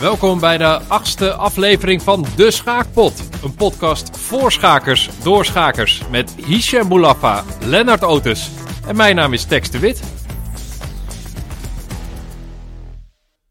[0.00, 3.42] Welkom bij de achtste aflevering van De Schaakpot.
[3.44, 6.08] Een podcast voor schakers, door schakers.
[6.08, 8.50] Met Hisham Boulafa, Lennart Otis
[8.86, 10.02] en mijn naam is Tex de Wit.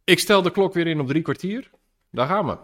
[0.03, 1.69] Ik stel de klok weer in op drie kwartier.
[2.11, 2.57] Daar gaan we.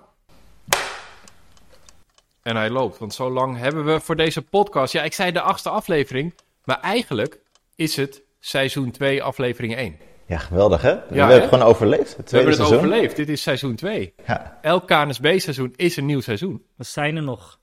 [2.41, 4.93] En hij loopt, want zo lang hebben we voor deze podcast.
[4.93, 6.33] Ja, ik zei de achtste aflevering,
[6.63, 7.39] maar eigenlijk
[7.75, 9.97] is het seizoen 2, aflevering 1.
[10.25, 10.93] Ja, geweldig hè?
[10.93, 11.17] we hè?
[11.19, 12.17] hebben het gewoon overleefd.
[12.17, 12.89] Het We hebben het seizoen.
[12.89, 13.15] overleefd.
[13.15, 14.13] Dit is seizoen 2.
[14.27, 14.57] Ja.
[14.61, 16.63] Elk KNSB-seizoen is een nieuw seizoen.
[16.75, 17.59] We zijn er nog.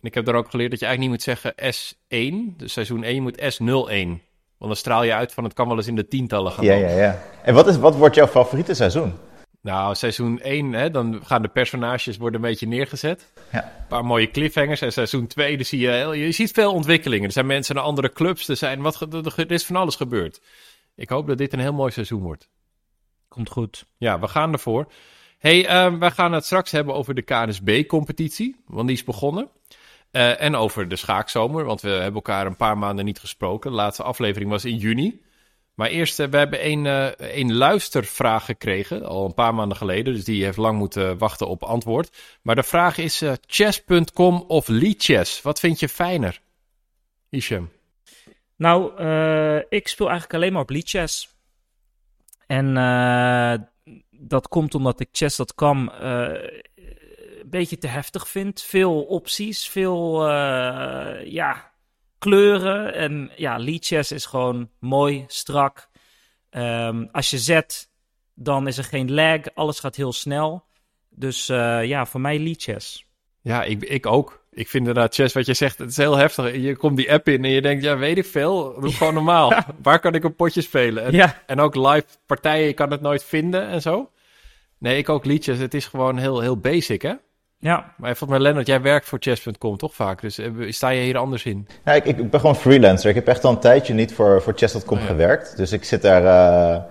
[0.00, 2.56] En ik heb daar ook geleerd dat je eigenlijk niet moet zeggen S1.
[2.56, 4.26] Dus seizoen 1 je moet S01.
[4.58, 6.74] Want dan straal je uit van het kan wel eens in de tientallen gaan ja,
[6.74, 7.18] ja, ja.
[7.42, 9.12] En wat, is, wat wordt jouw favoriete seizoen?
[9.60, 13.32] Nou, seizoen 1, hè, dan gaan de personages worden een beetje neergezet.
[13.52, 13.62] Ja.
[13.62, 14.80] Een paar mooie cliffhangers.
[14.80, 17.26] En seizoen 2, dan zie je, je ziet veel ontwikkelingen.
[17.26, 18.48] Er zijn mensen naar andere clubs.
[18.48, 20.40] Er, zijn wat, er er is van alles gebeurd.
[20.98, 22.48] Ik hoop dat dit een heel mooi seizoen wordt.
[23.28, 23.86] Komt goed.
[23.96, 24.92] Ja, we gaan ervoor.
[25.38, 29.48] hey, ehm, wij gaan het straks hebben over de KNSB-competitie, want die is begonnen.
[30.10, 33.70] Eh, en over de schaakzomer, want we hebben elkaar een paar maanden niet gesproken.
[33.70, 35.20] De laatste aflevering was in juni.
[35.78, 40.14] Maar eerst, eh, we hebben een, eh, een luistervraag gekregen, al een paar maanden geleden.
[40.14, 42.16] Dus die heeft lang moeten wachten op antwoord.
[42.42, 45.42] Maar de vraag is eh, chess.com of Lichess?
[45.42, 46.40] Wat vind je fijner?
[47.30, 47.70] Isham.
[48.58, 51.36] Nou, eh, ik speel eigenlijk alleen maar op Lichess.
[52.46, 53.54] En eh,
[54.10, 56.66] dat komt omdat ik chess.com eh
[57.38, 58.62] een beetje te heftig vind.
[58.62, 60.28] Veel opties, veel
[61.24, 61.72] ja,
[62.18, 62.94] kleuren.
[62.94, 65.88] En ja, Lichess is gewoon mooi, strak.
[66.50, 67.90] Ehm, als je zet,
[68.34, 69.40] dan is er geen lag.
[69.54, 70.64] Alles gaat heel snel.
[71.08, 73.07] Dus ja, voor mij Lichess.
[73.48, 74.42] Ja, ik, ik ook.
[74.52, 76.54] Ik vind inderdaad, Chess, wat je zegt, het is heel heftig.
[76.56, 78.80] Je komt die app in en je denkt, ja, weet ik veel.
[78.80, 79.52] Doe gewoon normaal.
[79.82, 81.04] Waar kan ik een potje spelen?
[81.04, 81.34] En, Ja.
[81.46, 84.10] en ook live partijen, je kan het nooit vinden en zo.
[84.78, 85.58] Nee, ik ook liedjes.
[85.58, 87.12] Het is gewoon heel, heel basic, hè?
[87.58, 90.20] Ja, Maar volgens mij, Lennart, jij werkt voor chess.com toch vaak?
[90.20, 91.66] Dus eh, sta je hier anders in?
[91.84, 93.08] Ja, ik, ik ben gewoon freelancer.
[93.08, 95.08] Ik heb echt al een tijdje niet voor, voor chess.com Oh ja.
[95.08, 95.56] gewerkt.
[95.56, 96.82] Dus ik zit daar eh,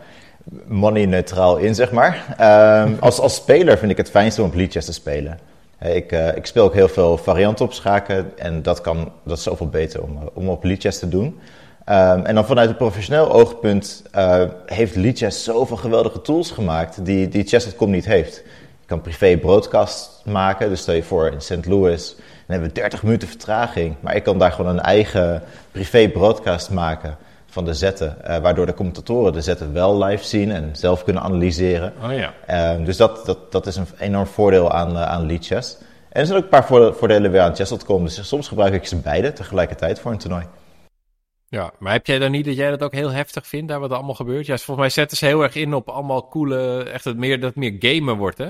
[0.68, 2.36] money-neutraal in, zeg maar.
[2.38, 5.40] Ehm, als, als speler vind ik het fijnste om op Lichess te spelen.
[5.78, 8.38] Eh, Ik, eh, ik speel ook heel veel varianten op schaken.
[8.38, 11.40] En dat, kan, dat is zoveel beter om, eh, om op Lichess te doen.
[11.86, 17.28] Ehm, en dan vanuit een professioneel oogpunt eh, heeft Lichess zoveel geweldige tools gemaakt die,
[17.28, 18.36] die chess.com niet heeft.
[18.80, 20.70] Je kan privé broadcast maken.
[20.70, 21.66] Dus stel je voor in St.
[21.66, 23.96] Louis, dan hebben we 30 minuten vertraging.
[24.00, 27.18] Maar ik kan daar gewoon een eigen privé broadcast maken
[27.58, 28.24] van de zetten.
[28.24, 31.94] eh, waardoor de commentatoren de zetten wel live zien en zelf kunnen analyseren.
[32.04, 32.34] Oh ja.
[32.46, 35.78] Ehm, dus dat, dat, dat is een enorm voordeel aan, eh, aan Lead Chess.
[36.10, 38.04] En er zijn ook een paar voorde- voordelen weer aan chess.com.
[38.04, 40.46] Dus soms gebruik ik ze beide tegelijkertijd voor een toernooi.
[41.50, 43.90] Ja, maar heb jij dan niet dat jij dat ook heel heftig vindt, daar wat
[43.90, 44.46] er allemaal gebeurt?
[44.46, 47.56] Ja, volgens mij zetten ze heel erg in op allemaal coole, echt het meer, dat
[47.56, 48.50] meer gamen wordt, hè?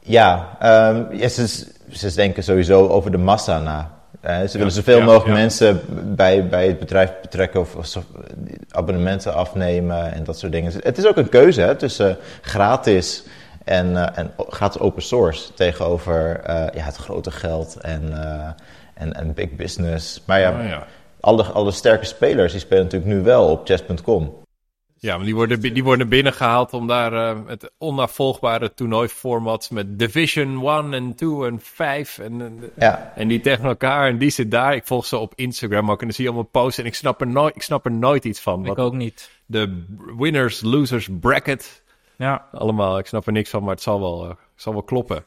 [0.00, 1.46] Ja, ehm, ja ze,
[1.90, 3.97] ze denken sowieso over de massa na.
[4.20, 5.80] Eh, ze willen zoveel mogelijk mensen
[6.16, 8.04] bij, bij het bedrijf betrekken of, of
[8.70, 10.72] abonnementen afnemen en dat soort dingen.
[10.82, 13.24] Het is ook een keuze hè, tussen gratis
[13.68, 18.48] en, eh, en gratis open source tegenover eh, ja, het grote geld en, eh,
[18.94, 20.22] en, en big business.
[20.24, 20.86] Maar ja, Oh ja.
[21.20, 24.46] alle, alle sterke spelers die spelen natuurlijk nu wel op chess.com.
[25.00, 29.98] Ja, maar die worden, bi- die worden binnengehaald om daar eh, het onafvolgbare toernooiformat met
[29.98, 34.30] Division 1 en 2 en 5 en, en, Ja, en die tegen elkaar en die
[34.30, 34.74] zit daar.
[34.74, 37.20] Ik volg ze op Instagram ook en dan zie je allemaal posts en ik snap
[37.20, 38.66] er nooit, ik snap er nooit iets van.
[38.66, 39.30] ik ook niet.
[39.46, 39.84] de
[40.18, 41.82] winners, losers bracket,
[42.16, 45.24] Ja, allemaal, ik snap er niks van, maar het zal wel, eh, zal wel kloppen.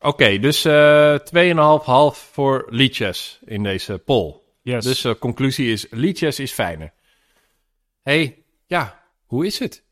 [0.00, 4.34] Oké, dus eh 2,5 half voor Lichess in deze poll.
[4.62, 4.84] yes.
[4.84, 6.92] Dus de conclusie is, Lichess is fijner.
[8.02, 8.94] hey, ja,
[9.26, 9.82] hoe is het?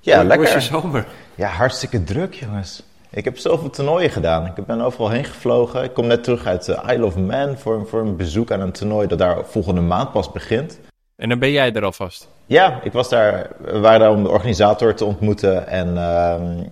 [0.00, 0.62] ja Hoe- Hoe is je lekker.
[0.80, 1.06] zomer?
[1.34, 2.82] Ja, hartstikke druk, jongens.
[3.10, 4.46] Ik heb zoveel toernooien gedaan.
[4.56, 5.84] Ik ben overal heen gevlogen.
[5.84, 8.72] Ik kom net terug uit de Isle of Man voor, voor een bezoek aan een
[8.72, 10.78] toernooi dat daar volgende maand pas begint.
[11.16, 12.28] En dan ben jij er alvast.
[12.46, 16.62] Ja, ik was daar, we waren daar om de organisator te ontmoeten en, ehm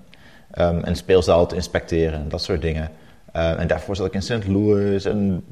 [0.50, 2.91] ehm, en speelzaal te inspecteren en dat soort dingen.
[3.32, 4.47] Eh, en daarvoor zat ik in St.
[4.47, 5.44] Louis en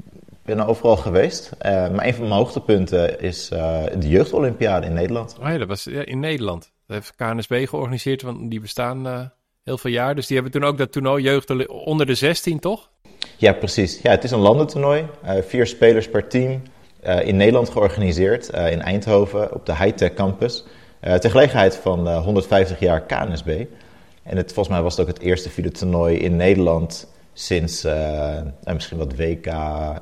[0.47, 1.51] ben er overal geweest.
[1.57, 5.37] Eh, maar een van mijn hoogtepunten is eh, de jeugdolympiade in Nederland.
[5.39, 6.71] Oh ja, dat was ja, in Nederland.
[6.87, 9.19] Dat heeft KNSB georganiseerd, want die bestaan eh,
[9.63, 10.15] heel veel jaar.
[10.15, 12.89] Dus die hebben toen ook dat toernooi jeugd onder de 16, toch?
[13.37, 14.01] Ja, precies.
[14.01, 15.05] Ja, het is een landentoernooi.
[15.41, 16.61] Vier spelers per team.
[17.23, 20.65] in Nederland georganiseerd, in Eindhoven, op de Hightech Campus.
[21.01, 23.65] Ter gelegenheid van eh, 150 jaar KNSB.
[24.23, 27.07] En het, volgens mij was het ook het eerste vierde toernooi in Nederland
[27.39, 29.45] sinds eh, eh, misschien wat WK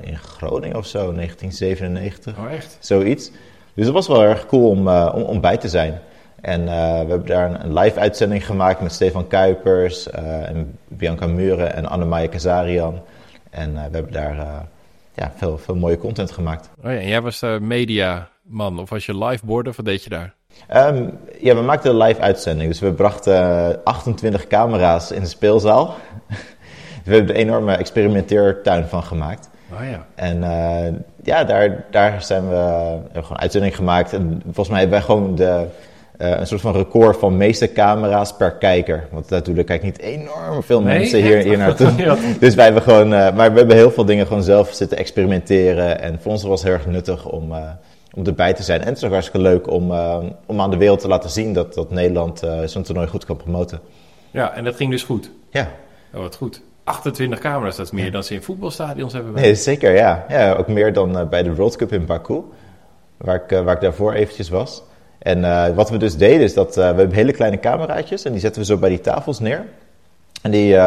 [0.03, 2.77] in Groningen of zo, 1997 Oh, echt?
[2.79, 3.31] zoiets.
[3.73, 5.99] Dus het was wel erg cool om, eh, om, om bij te zijn.
[6.41, 10.77] En uh, we hebben daar een, een, live uitzending gemaakt met Stefan Kuipers uh, en
[10.87, 13.01] Bianca Muren en Annemarie Kazarian.
[13.49, 14.65] En uh, we hebben daar
[15.13, 16.69] ja, veel, veel mooie content gemaakt.
[16.77, 20.03] Oh ja, en jij was de mediaman of was je live boarder of wat deed
[20.03, 20.33] je daar?
[20.75, 22.69] Um, ja, we maakten een live uitzending.
[22.69, 25.95] Dus we brachten 28 camera's in de speelzaal.
[27.05, 29.49] We hebben er een enorme experimenteertuin van gemaakt.
[29.73, 30.05] Oh ja.
[30.15, 34.13] En uh, ja, daar, daar zijn we, hebben gewoon uitzending gemaakt.
[34.13, 35.65] En volgens mij hebben wij gewoon de,
[36.17, 39.07] uh, een soort van record van meeste camera's per kijker.
[39.11, 41.95] Want natuurlijk kijken niet enorm veel Nee, mensen hier, hier naartoe.
[42.03, 42.17] Ja.
[42.39, 46.01] Dus wij hebben gewoon, uh, maar we hebben heel veel dingen gewoon zelf zitten experimenteren.
[46.01, 47.53] En voor ons was het heel erg nuttig om,
[48.13, 48.81] om erbij te zijn.
[48.81, 49.93] En het is ook hartstikke leuk om,
[50.45, 53.79] om aan de wereld te laten zien dat, dat Nederland zo'n toernooi goed kan promoten.
[54.31, 55.31] Ja, en dat ging dus goed.
[55.49, 55.67] Ja,
[56.15, 56.61] Oh, wat goed.
[56.85, 59.33] 28 camera's, dat is meer dan ze in voetbalstadions hebben.
[59.33, 60.25] nee, zeker ja.
[60.29, 60.53] ja.
[60.53, 62.41] Ook meer dan uh, bij de World Cup in Baku,
[63.17, 64.83] waar ik, uh, waar ik daarvoor eventjes was.
[65.19, 68.41] En uh, wat we dus deden is dat we hebben hele kleine cameraatjes en die
[68.41, 69.65] zetten we zo bij die tafels neer.
[70.41, 70.77] En die,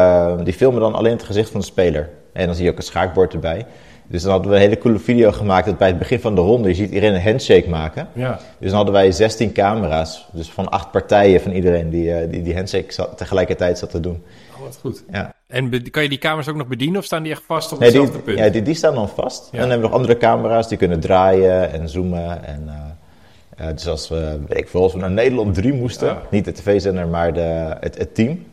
[0.43, 2.09] die filmen dan alleen het gezicht van de speler.
[2.33, 3.65] En dan zie je ook een schaakbord erbij.
[4.09, 6.41] Dus dan hadden we een hele coole video gemaakt dat bij het begin van de
[6.41, 8.07] ronde je ziet iedereen een handshake maken.
[8.13, 8.39] Ja.
[8.59, 12.41] Dus dan hadden wij 16 camera's, dus van acht partijen van iedereen die uh, die,
[12.43, 14.23] die handshake zat, tegelijkertijd zat te doen.
[14.55, 15.03] Oh, wat goed.
[15.11, 15.33] Ja.
[15.47, 17.87] En kan je die camera's ook nog bedienen of staan die echt vast op Nee,
[17.87, 18.37] hetzelfde die, punt?
[18.37, 19.43] ja, die, die staan dan vast.
[19.43, 19.51] Ja.
[19.51, 22.43] En dan hebben we nog andere camera's die kunnen draaien en zoomen.
[22.45, 26.07] En, uh, uh, dus als we, weet ik veel, als we naar Nederland 3 moesten,
[26.07, 26.21] Ja.
[26.29, 28.45] niet de tv-zender, maar de, het, het team,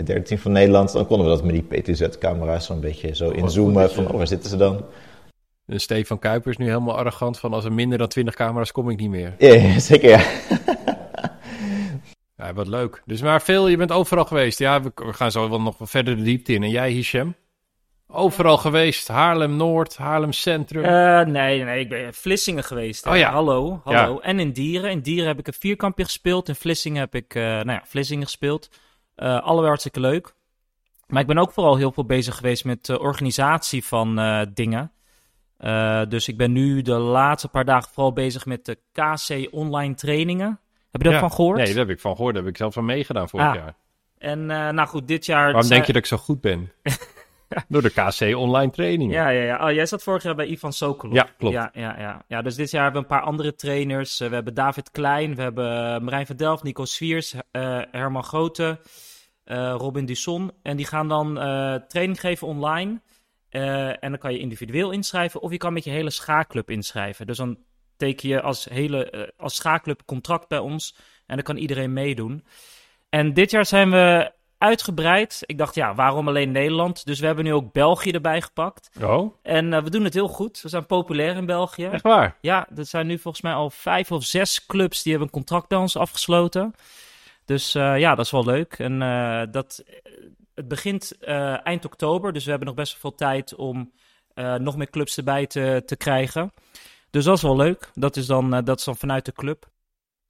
[0.00, 3.24] het derde team van Nederland, dan konden we dat met die PTZ-camera's zo'n beetje zo
[3.24, 4.84] wat inzoomen van, oh, waar zitten ze dan?
[5.66, 8.98] En Stefan Kuipers nu helemaal arrogant van als er minder dan 20 camera's kom ik
[8.98, 9.34] niet meer.
[9.38, 10.22] Ja, zeker ja.
[12.36, 13.02] Ja, wat leuk.
[13.04, 14.58] Dus maar veel, je bent overal geweest.
[14.58, 16.62] Ja, we, we gaan zo wel nog wat verder de diepte in.
[16.62, 17.34] En jij, Hisham?
[18.06, 19.08] Overal geweest.
[19.08, 20.84] Haarlem Noord, Haarlem Centrum.
[20.84, 23.04] Eh, nee, nee, ik ben in Vlissingen geweest.
[23.04, 23.10] hè.
[23.10, 23.30] Oh ja.
[23.32, 24.14] Hallo, hallo.
[24.14, 24.20] Ja.
[24.20, 24.90] En in Dieren.
[24.90, 26.48] In Dieren heb ik een vierkampje gespeeld.
[26.48, 28.68] In Vlissingen heb ik, eh, nou ja, Vlissingen gespeeld.
[29.20, 30.34] Eh allebei hartstikke leuk.
[31.06, 34.92] Maar ik ben ook vooral heel veel bezig geweest met de organisatie van eh, dingen.
[35.56, 39.94] Eh, dus ik ben nu de laatste paar dagen vooral bezig met de KC online
[39.94, 40.60] trainingen.
[40.90, 41.10] Heb je Ja.
[41.10, 41.56] daarvan gehoord?
[41.56, 42.34] Nee, daar heb ik van gehoord.
[42.34, 43.74] Daar heb ik zelf van meegedaan vorig Ah, jaar.
[44.18, 45.52] En eh, nou goed, dit jaar...
[45.52, 46.72] Waarom denk je dat ik zo goed ben?
[47.68, 49.14] Door de KC online trainingen.
[49.14, 49.66] Ja, ja, ja.
[49.66, 51.16] Oh, jij zat vorig jaar bij Ivan Sokolov.
[51.16, 51.54] Ja, klopt.
[51.54, 52.24] Ja, ja, ja.
[52.28, 54.20] ja, dus dit jaar hebben we een paar andere trainers.
[54.20, 58.24] Eh, we hebben David Klein, we hebben eh, Marijn van Delft, Nico Swiers, eh, Herman
[58.24, 58.80] Grote,
[59.50, 60.50] eh, Robin Dusson.
[60.62, 63.00] En die gaan dan eh, training geven online.
[63.48, 67.26] Eh, en dan kan je individueel inschrijven of je kan met je hele schaakclub inschrijven.
[67.26, 67.58] Dus dan
[67.96, 72.44] teken je als, hele, als schaakclub contract bij ons en dan kan iedereen meedoen.
[73.08, 75.42] En dit jaar zijn we uitgebreid.
[75.46, 77.06] Ik dacht, ja, waarom alleen Nederland?
[77.06, 78.90] Dus we hebben nu ook België erbij gepakt.
[79.02, 80.60] Oh, En we doen het heel goed.
[80.62, 81.84] We zijn populair in België.
[81.84, 82.36] echt waar?
[82.40, 85.68] Ja, er zijn nu volgens mij al vijf of zes clubs die hebben een contract
[85.68, 86.74] bij ons afgesloten.
[87.50, 88.72] Dus eh, ja, dat is wel leuk.
[88.72, 89.84] En eh, dat,
[90.54, 93.92] het begint eh, eind oktober, dus we hebben nog best wel veel tijd om
[94.58, 96.52] nog meer clubs erbij te, te krijgen.
[97.10, 97.90] Dus dat is wel leuk.
[97.94, 99.68] Dat is dan, dat is dan vanuit de club.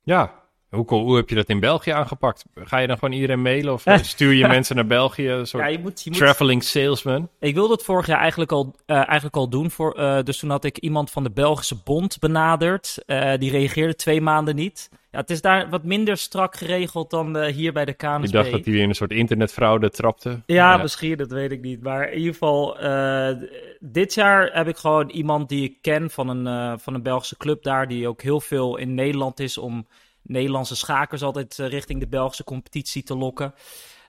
[0.02, 0.42] Ja.
[0.70, 2.44] Hoe, hoe heb je dat in België aangepakt?
[2.54, 5.28] Ga je dan gewoon iedereen mailen of eh, stuur je mensen naar België?
[5.28, 7.28] Een soort Ja, je moet, je moet, traveling salesman?
[7.38, 9.70] Ik wilde het vorig jaar eigenlijk al, eh, eigenlijk al doen.
[9.70, 13.02] Voor, eh, dus toen had ik iemand van de Belgische Bond benaderd.
[13.06, 14.88] Eh, die reageerde twee maanden niet.
[15.10, 18.24] Ja, het is daar wat minder strak geregeld dan eh, hier bij de KNSB.
[18.24, 20.42] Ik dacht dat hij weer in een soort internetfraude trapte.
[20.46, 21.82] Ja, misschien, dat weet ik niet.
[21.82, 23.36] Maar in ieder geval, eh,
[23.80, 27.36] dit jaar heb ik gewoon iemand die ik ken van een, eh, van een Belgische
[27.36, 29.86] club daar, die ook heel veel in Nederland is om
[30.22, 33.54] Nederlandse schakers altijd eh, richting de Belgische competitie te lokken.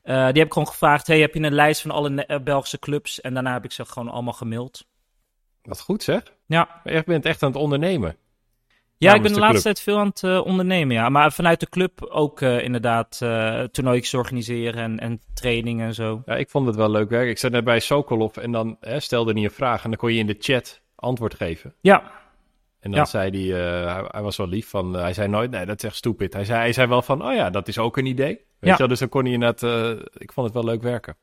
[0.03, 2.80] Eh, die heb ik gewoon gevraagd, hey, heb je een lijst van alle eh, Belgische
[2.80, 3.22] clubs?
[3.22, 4.86] En daarna heb ik ze gewoon allemaal gemaild.
[5.62, 6.24] Wat goed zeg.
[6.46, 8.15] Ja, Je bent echt aan het ondernemen.
[8.98, 9.75] ja ik ben de, de laatste club.
[9.75, 11.10] tijd veel aan het ondernemen, ja.
[11.10, 16.22] Maar vanuit de club ook inderdaad uh, toernooitjes organiseren en, en trainingen en zo.
[16.25, 17.30] Ja, ik vond het wel leuk werk.
[17.30, 20.13] Ik zat net bij Sokolov en dan hè, stelde hij een vraag en dan kon
[20.13, 21.74] je in de chat antwoord geven.
[21.82, 22.12] Ja,
[22.81, 23.05] En dan Ja.
[23.05, 25.77] zei hij, eh, hij, hij was wel lief van, eh, hij zei nooit, nee, dat
[25.77, 26.33] is echt stupid.
[26.33, 28.27] Hij zei, hij zei wel van, oh ja, dat is ook een idee.
[28.35, 28.71] Weet Ja.
[28.71, 31.15] je wel, dus dan kon hij inderdaad, eh, ik vond het wel leuk werken.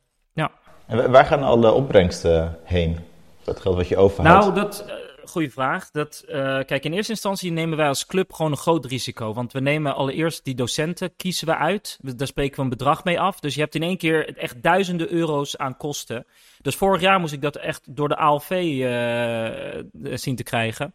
[0.86, 2.96] En wa- waar gaan al de opbrengsten heen?
[3.44, 4.44] Dat geld wat je overhoudt?
[4.44, 4.84] Nou, dat,
[5.24, 5.90] goede vraag.
[5.90, 6.36] Dat, eh,
[6.66, 9.34] kijk, in eerste instantie nemen wij als club gewoon een groot risico.
[9.34, 11.98] Want we nemen allereerst die docenten, kiezen we uit.
[12.02, 13.40] We- Daar spreken we een bedrag mee af.
[13.40, 16.26] Dus je hebt in één keer echt duizenden euro's aan kosten.
[16.60, 19.82] Dus vorig jaar moest ik dat echt door de ALV eh,
[20.16, 20.94] zien te krijgen.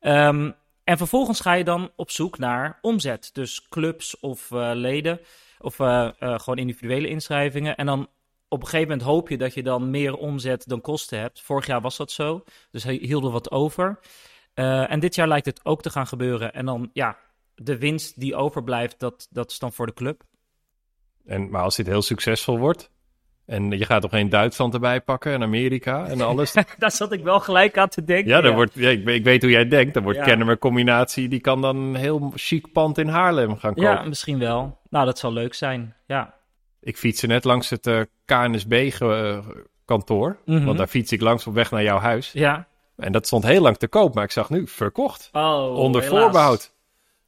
[0.00, 0.50] Ehm,
[0.84, 3.30] en vervolgens ga je dan op zoek naar omzet.
[3.32, 5.20] Dus clubs of eh, leden.
[5.58, 7.76] Of eh, eh, gewoon individuele inschrijvingen.
[7.76, 8.08] En dan
[8.48, 11.40] op een gegeven moment hoop je dat je dan meer omzet dan kosten hebt.
[11.40, 12.44] Vorig jaar was dat zo.
[12.70, 13.98] Dus hij hield er wat over.
[14.54, 16.52] En dit jaar lijkt het ook te gaan gebeuren.
[16.52, 17.18] En dan, ja,
[17.54, 20.22] de winst die overblijft, dat, dat is dan voor de club.
[21.26, 22.90] En, maar als dit heel succesvol wordt.
[23.50, 26.54] En je gaat toch geen Duitsland erbij pakken en Amerika en alles.
[26.78, 28.28] Daar zat ik wel gelijk aan te denken.
[28.28, 29.94] ja, dan Wordt, ja ik, ik, weet hoe jij denkt.
[29.94, 30.24] Dan wordt Ja.
[30.24, 31.28] Kennemer combinatie.
[31.28, 33.90] Die kan dan een heel chic pand in Haarlem gaan kopen.
[33.90, 34.78] Ja, misschien wel.
[34.90, 35.94] Nou, dat zal leuk zijn.
[36.06, 36.34] Ja.
[36.80, 40.36] Ik fietste net langs het eh, KNSB-kantoor.
[40.44, 40.64] Mhm.
[40.64, 42.32] Want daar fiets ik langs op weg naar jouw huis.
[42.32, 42.66] Ja.
[42.96, 44.14] En dat stond heel lang te koop.
[44.14, 45.28] Maar ik zag nu verkocht.
[45.32, 46.20] Oh, onder helaas.
[46.20, 46.72] voorbehoud.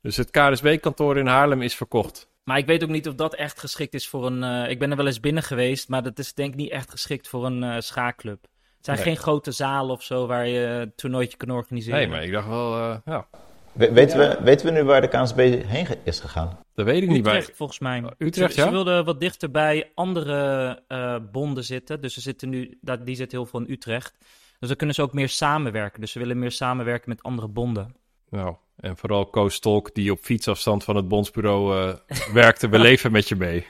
[0.02, 2.30] Dus het KNSB-kantoor in Haarlem is verkocht.
[2.44, 4.42] Maar ik weet ook niet of dat echt geschikt is voor een...
[4.42, 6.90] eh, ik ben er wel eens binnen geweest, maar dat is denk ik niet echt
[6.90, 8.42] geschikt voor een eh schaakclub.
[8.76, 9.06] Het zijn Nee.
[9.06, 11.98] geen grote zalen of zo waar je een toernooitje kan organiseren.
[11.98, 13.26] Nee, maar ik dacht wel, eh, ja,
[13.72, 16.58] We- weten, we, weten we nu waar de KNSB heen ge- is gegaan?
[16.74, 17.26] dat weet ik niet.
[17.26, 18.02] Utrecht, volgens mij.
[18.18, 18.66] Utrecht, ze, ja?
[18.66, 22.00] Ze wilden wat dichter bij andere eh, bonden zitten.
[22.00, 24.14] Dus ze zitten nu, dat, die zit heel veel in Utrecht.
[24.58, 26.00] Dus dan kunnen ze ook meer samenwerken.
[26.00, 27.96] Dus ze willen meer samenwerken met andere bonden.
[28.30, 32.68] Nou, en vooral Koos Stolk, die op fietsafstand van het bondsbureau eh, werkte.
[32.68, 33.66] We leven met je mee.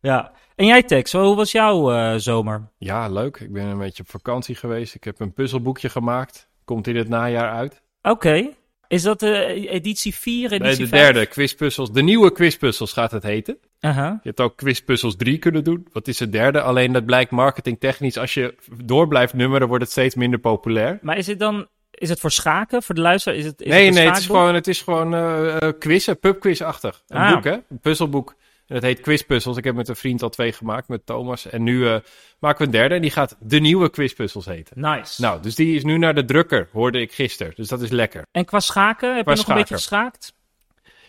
[0.00, 0.32] Ja.
[0.54, 2.68] En jij, Tex, hoe was jouw eh, zomer?
[2.78, 3.36] Ja, leuk.
[3.36, 4.94] Ik ben een beetje op vakantie geweest.
[4.94, 6.48] Ik heb een puzzelboekje gemaakt.
[6.64, 7.82] Komt in het najaar uit.
[8.02, 8.48] Oké.
[8.88, 11.02] Is dat eh, editie 4, editie Nee, de 5?
[11.02, 11.92] derde, quizpuzzels.
[11.92, 13.58] De nieuwe quizpuzzels gaat het heten.
[13.80, 14.08] Aha.
[14.08, 15.86] Je hebt ook quizpuzzels 3 kunnen doen.
[15.92, 16.60] Wat is het derde?
[16.60, 18.16] Alleen dat blijkt marketingtechnisch.
[18.18, 18.54] Als je
[18.84, 20.98] door blijft nummeren, wordt het steeds minder populair.
[21.02, 21.66] Maar is het dan...
[21.98, 22.82] Is het voor schaken?
[22.82, 23.38] Voor de luisteraar?
[23.38, 27.02] Is het, is nee, het nee, het is gewoon, het is gewoon eh, quizzen, pubquiz-achtig.
[27.08, 27.34] Een Ah.
[27.34, 27.52] boek, hè?
[27.52, 28.34] Een puzzelboek.
[28.66, 29.56] En dat heet Quizpuzzels.
[29.56, 31.46] Ik heb met een vriend al twee gemaakt, met Thomas.
[31.50, 31.96] En nu eh,
[32.38, 34.80] maken we een derde en die gaat De Nieuwe Quizpuzzels heten.
[34.80, 35.22] Nice.
[35.22, 37.52] Nou, dus die is nu naar de drukker, hoorde ik gisteren.
[37.56, 38.22] Dus dat is lekker.
[38.32, 40.32] En qua schaken, heb Qua je nog een beetje geschaakt?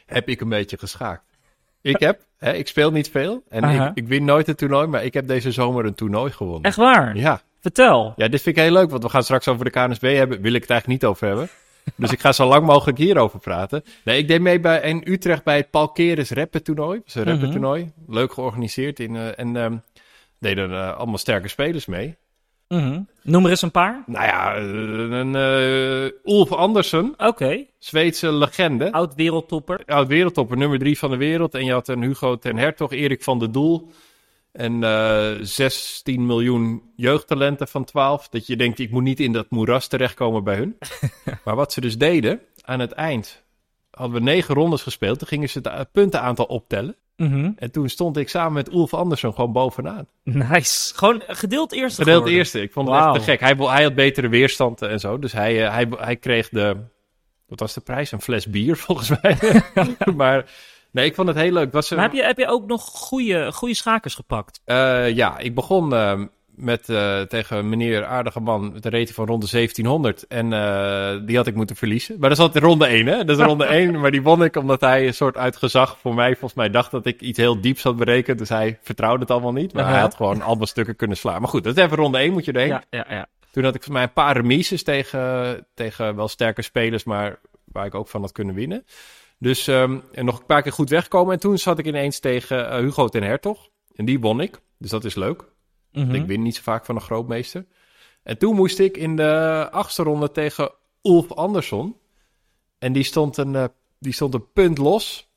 [0.06, 1.24] Heb ik een beetje geschaakt.
[1.82, 5.04] Ik heb, hè, ik speel niet veel en ik, ik win nooit een toernooi, maar
[5.04, 6.64] ik heb deze zomer een toernooi gewonnen.
[6.64, 7.18] Echt waar?
[7.18, 7.42] Ja.
[7.68, 8.14] Vertel.
[8.16, 10.42] ja, dit vind ik heel leuk, want we gaan straks over de KNSB hebben.
[10.42, 11.50] Wil ik het eigenlijk niet over hebben.
[11.96, 13.84] Dus ik ga zo lang mogelijk hierover praten.
[14.04, 17.02] Nee, ik deed mee bij, in Utrecht bij het Paul Keres rappentoernooi.
[17.14, 17.86] Dat is een Mhm.
[18.08, 19.00] Leuk georganiseerd.
[19.00, 19.76] In, eh, en ehm,
[20.40, 22.16] deden eh, allemaal sterke spelers mee.
[22.68, 23.00] Mhm.
[23.22, 24.04] Noem er eens een paar.
[24.06, 24.64] Nou ja, eh,
[25.20, 27.66] een eh Ulf Andersen, Oké.
[27.80, 28.92] Zweedse legende.
[28.92, 29.82] Oud wereldtopper.
[29.86, 31.54] Oud wereldtopper, nummer drie van de wereld.
[31.56, 33.92] En je had een Hugo ten Hertog, Erik van der Doel.
[34.52, 38.30] En eh 16 miljoen jeugdtalenten van 12.
[38.30, 40.78] Dat je denkt, ik moet niet in dat moeras terechtkomen bij hun.
[41.46, 43.46] maar wat ze dus deden, aan het eind
[43.92, 45.20] hadden we negen rondes gespeeld.
[45.20, 46.96] Toen gingen ze het puntenaantal optellen.
[47.16, 47.52] Mhm.
[47.56, 50.08] En toen stond ik samen met Ulf Andersen gewoon bovenaan.
[50.24, 50.96] Nice.
[50.96, 52.38] Gewoon gedeeld eerste Gedeeld geworden.
[52.38, 52.62] eerste.
[52.62, 53.40] Ik vond het echt te gek.
[53.40, 55.20] Hij, hij had betere weerstand en zo.
[55.20, 56.78] Dus hij, eh, hij, hij kreeg de...
[57.48, 58.12] Wat was de prijs?
[58.12, 59.38] Een fles bier, volgens mij.
[60.16, 60.50] maar
[60.92, 61.64] nee, ik vond het heel leuk.
[61.66, 64.62] Het was een- Maar heb je, heb je ook nog goede, goede schakers gepakt?
[64.66, 66.22] Eh, ja, ik begon eh,
[66.56, 70.28] met, eh, tegen meneer Aardige Man met een rating van ronde 1700.
[70.28, 72.16] En eh, die had ik moeten verliezen.
[72.20, 73.24] Maar dat is altijd ronde 1, hè?
[73.26, 74.00] Dat is ronde 1.
[74.00, 76.92] Maar die won ik omdat hij een soort uit gezag voor mij, volgens mij, dacht
[76.92, 78.38] dat ik iets heel dieps had berekend.
[78.40, 79.74] Dus hij vertrouwde het allemaal niet.
[79.74, 81.40] Maar hij had gewoon allemaal stukken kunnen slaan.
[81.42, 82.68] Maar goed, dat is even ronde 1, moet je erheen.
[82.68, 83.28] Ja, ja, ja.
[83.52, 87.86] Toen had ik voor mij een paar remises tegen, tegen wel sterke spelers, maar waar
[87.86, 88.86] ik ook van had kunnen winnen.
[89.40, 91.34] Dus ehm, en nog een paar keer goed wegkomen.
[91.34, 93.70] En toen zat ik ineens tegen eh, Hugo ten Hertog.
[93.96, 94.60] En die won ik.
[94.78, 95.44] Dus dat is leuk.
[95.92, 96.16] Mhm.
[96.16, 97.66] Ik win niet zo vaak van een grootmeester.
[98.24, 101.96] En toen moest ik in de achtste ronde tegen Ulf Andersson.
[102.80, 103.64] En die stond een, eh,
[104.00, 105.30] die stond een punt los.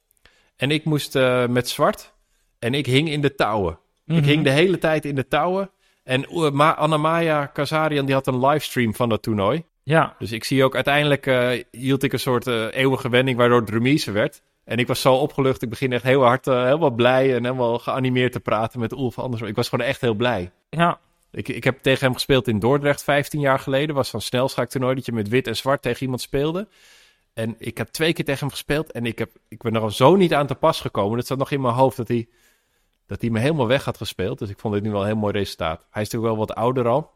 [0.57, 2.13] En ik moest eh, met zwart.
[2.59, 3.79] En ik hing in de touwen.
[4.07, 4.25] Ik Mhm.
[4.25, 5.71] hing de hele tijd in de touwen.
[6.03, 9.65] En uh, Ma Anamaya Kazarian die had een livestream van dat toernooi.
[9.83, 10.15] Ja.
[10.19, 13.71] Dus ik zie ook uiteindelijk eh, hield ik een soort eh, eeuwige wending waardoor het
[13.71, 14.43] remise werd.
[14.65, 15.63] En ik was zo opgelucht.
[15.63, 19.19] Ik begin echt heel hard, eh, helemaal blij en helemaal geanimeerd te praten met Ulf
[19.19, 19.49] Andersson.
[19.49, 20.51] Ik was gewoon echt heel blij.
[20.71, 20.99] Ja.
[21.31, 23.95] Ik, ik heb tegen hem gespeeld in Dordrecht 15 jaar geleden.
[23.95, 26.69] Was zo'n snelschaaktoernooi dat je met wit en zwart tegen iemand speelde.
[27.35, 28.93] En ik heb twee keer tegen hem gespeeld.
[28.93, 31.19] En ik, heb, ik ben er al zo niet aan te pas gekomen.
[31.19, 32.29] Het zat nog in mijn hoofd dat hij,
[33.07, 34.39] dat hij me helemaal weg had gespeeld.
[34.39, 35.87] Dus ik vond dit nu wel een heel mooi resultaat.
[35.91, 37.11] Hij is natuurlijk wel wat ouder al.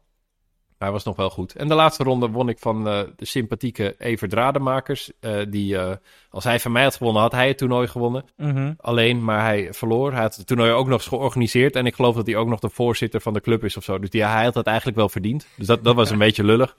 [0.78, 1.54] Maar hij was nog wel goed.
[1.54, 5.10] En de laatste ronde won ik van eh, de sympathieke Evert Rademakers.
[5.20, 5.96] eh, die, eh,
[6.30, 8.24] als hij van mij had gewonnen, had hij het toernooi gewonnen.
[8.36, 8.72] Mhm.
[8.80, 10.12] Alleen, maar hij verloor.
[10.12, 11.76] Hij had het toernooi ook nog eens georganiseerd.
[11.76, 13.98] En ik geloof dat hij ook nog de voorzitter van de club is of zo.
[13.98, 15.46] Dus die, hij had dat eigenlijk wel verdiend.
[15.56, 16.76] Dus dat, dat was een beetje lullig.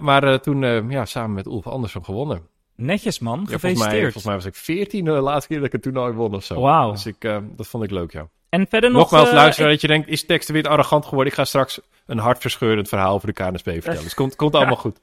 [0.00, 2.42] Maar toen ja, samen met Ulf Andersson gewonnen.
[2.76, 3.38] Netjes, man.
[3.38, 4.02] Ja, volgens, mij, Gefeliciteerd.
[4.12, 6.60] volgens mij was ik 14 de laatste keer dat ik een toernooi won of zo.
[6.60, 6.90] Wauw.
[6.90, 7.20] Dus ik,
[7.56, 8.28] dat vond ik leuk, ja.
[8.50, 8.98] En verder nog...
[9.00, 11.32] Nogmaals, eh, luisteren dat je denkt, is tekst weer arrogant geworden?
[11.32, 14.02] Ik ga straks een hartverscheurend verhaal over de KNSB vertellen.
[14.02, 14.98] Dus komt, komt allemaal goed.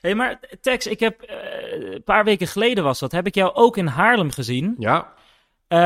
[0.00, 1.20] hey, maar Tex, ik heb...
[1.22, 1.36] eh,
[1.94, 3.12] een paar weken geleden was dat.
[3.12, 4.74] Heb ik jou ook in Haarlem gezien.
[4.78, 5.14] Ja,
[5.68, 5.78] Eh,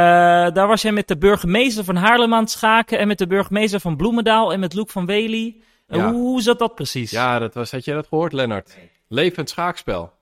[0.55, 2.99] daar was jij met de burgemeester van Haarlem aan het schaken...
[2.99, 5.57] en met de burgemeester van Bloemendaal en met Loek van Wely.
[5.87, 6.11] Ja.
[6.11, 7.11] Hoe, hoe zat dat precies?
[7.11, 8.77] ja dat was, had je dat gehoord, Lennart?
[9.09, 10.13] Levend schaakspel.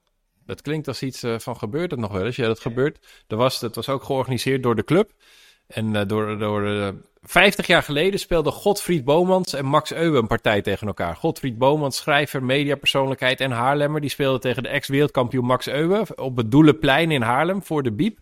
[0.46, 2.36] Dat klinkt als iets van gebeurt het nog wel eens.
[2.36, 3.06] Ja, dat gebeurt.
[3.26, 5.10] Er was, dat was ook georganiseerd door de club.
[5.68, 6.88] En eh, door, door eh,
[7.22, 11.16] 50 jaar geleden speelden Godfried Bomans en Max Euwe een partij tegen elkaar.
[11.16, 14.00] Godfried Bomans, schrijver, mediapersoonlijkheid en Haarlemmer.
[14.00, 18.18] Die speelde tegen de ex-wereldkampioen Max Euwe op het Doelenplein in Haarlem voor de Biep.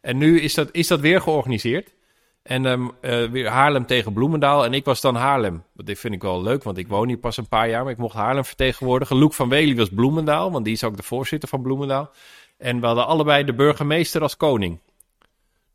[0.00, 1.92] En nu is dat, is dat weer georganiseerd.
[2.42, 4.64] En ehm, eh, weer Haarlem tegen Bloemendaal.
[4.64, 5.62] En ik was dan Haarlem.
[5.74, 7.82] Dit vind ik wel leuk, want ik woon hier pas een paar jaar.
[7.82, 9.16] Maar ik mocht Haarlem vertegenwoordigen.
[9.16, 12.10] Loek van Wely was Bloemendaal, want die is ook de voorzitter van Bloemendaal.
[12.58, 14.78] En we hadden allebei de burgemeester als koning.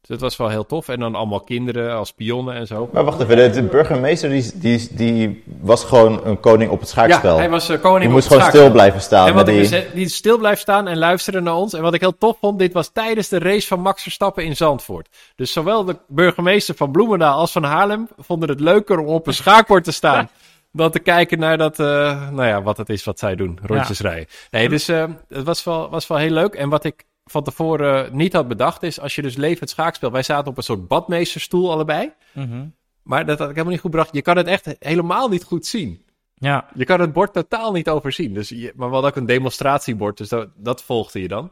[0.01, 0.87] Dus dat was wel heel tof.
[0.87, 2.89] En dan allemaal kinderen als pionnen en zo.
[2.93, 7.33] Maar wacht even, de, burgemeester die, die, die was gewoon een koning op het schaakspel.
[7.33, 8.61] Ja, hij was eh, koning die op moest het gewoon schaakspel.
[8.61, 9.27] stil blijven staan.
[9.27, 9.69] En wat ik die...
[9.69, 11.73] dus, die stil blijft staan en luisteren naar ons.
[11.73, 14.55] En wat ik heel tof vond, dit was tijdens de race van Max Verstappen in
[14.55, 15.07] Zandvoort.
[15.35, 19.33] Dus zowel de burgemeester van Bloemendaal als van Haarlem vonden het leuker om op een
[19.33, 20.29] schaakbord te staan.
[20.71, 23.99] Dan te kijken naar dat, eh, nou ja, wat het is wat zij doen, rondjes
[23.99, 24.27] rijden.
[24.51, 26.53] Nee, dus eh, het was wel, was wel heel leuk.
[26.53, 30.11] En wat ik van tevoren niet had bedacht is, als je dus levend schaakspel...
[30.11, 32.13] Wij zaten op een soort badmeesterstoel allebei.
[32.33, 32.67] Mhm.
[33.03, 34.13] Maar dat had ik helemaal niet goed bedacht.
[34.13, 36.05] Je kan het echt helemaal niet goed zien.
[36.33, 38.33] Ja, Je kan het bord totaal niet overzien.
[38.33, 41.51] Dus je, maar we hadden ook een demonstratiebord, dus dat, dat volgde je dan.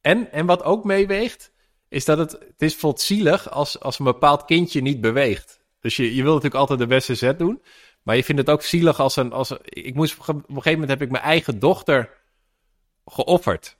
[0.00, 1.52] En, en wat ook meeweegt,
[1.88, 5.60] is dat het, het is bijvoorbeeld zielig als, als een bepaald kindje niet beweegt.
[5.80, 7.62] Dus je, je wil natuurlijk altijd de beste zet doen.
[8.02, 9.32] Maar je vindt het ook zielig als een...
[9.32, 12.10] Als, ik moest, op een gegeven moment heb ik mijn eigen dochter
[13.04, 13.76] geofferd.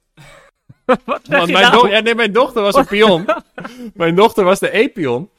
[1.04, 1.72] wat Want mijn, nou?
[1.72, 3.26] do- ja, nee, mijn dochter was een pion.
[3.94, 5.30] mijn dochter was de E-pion.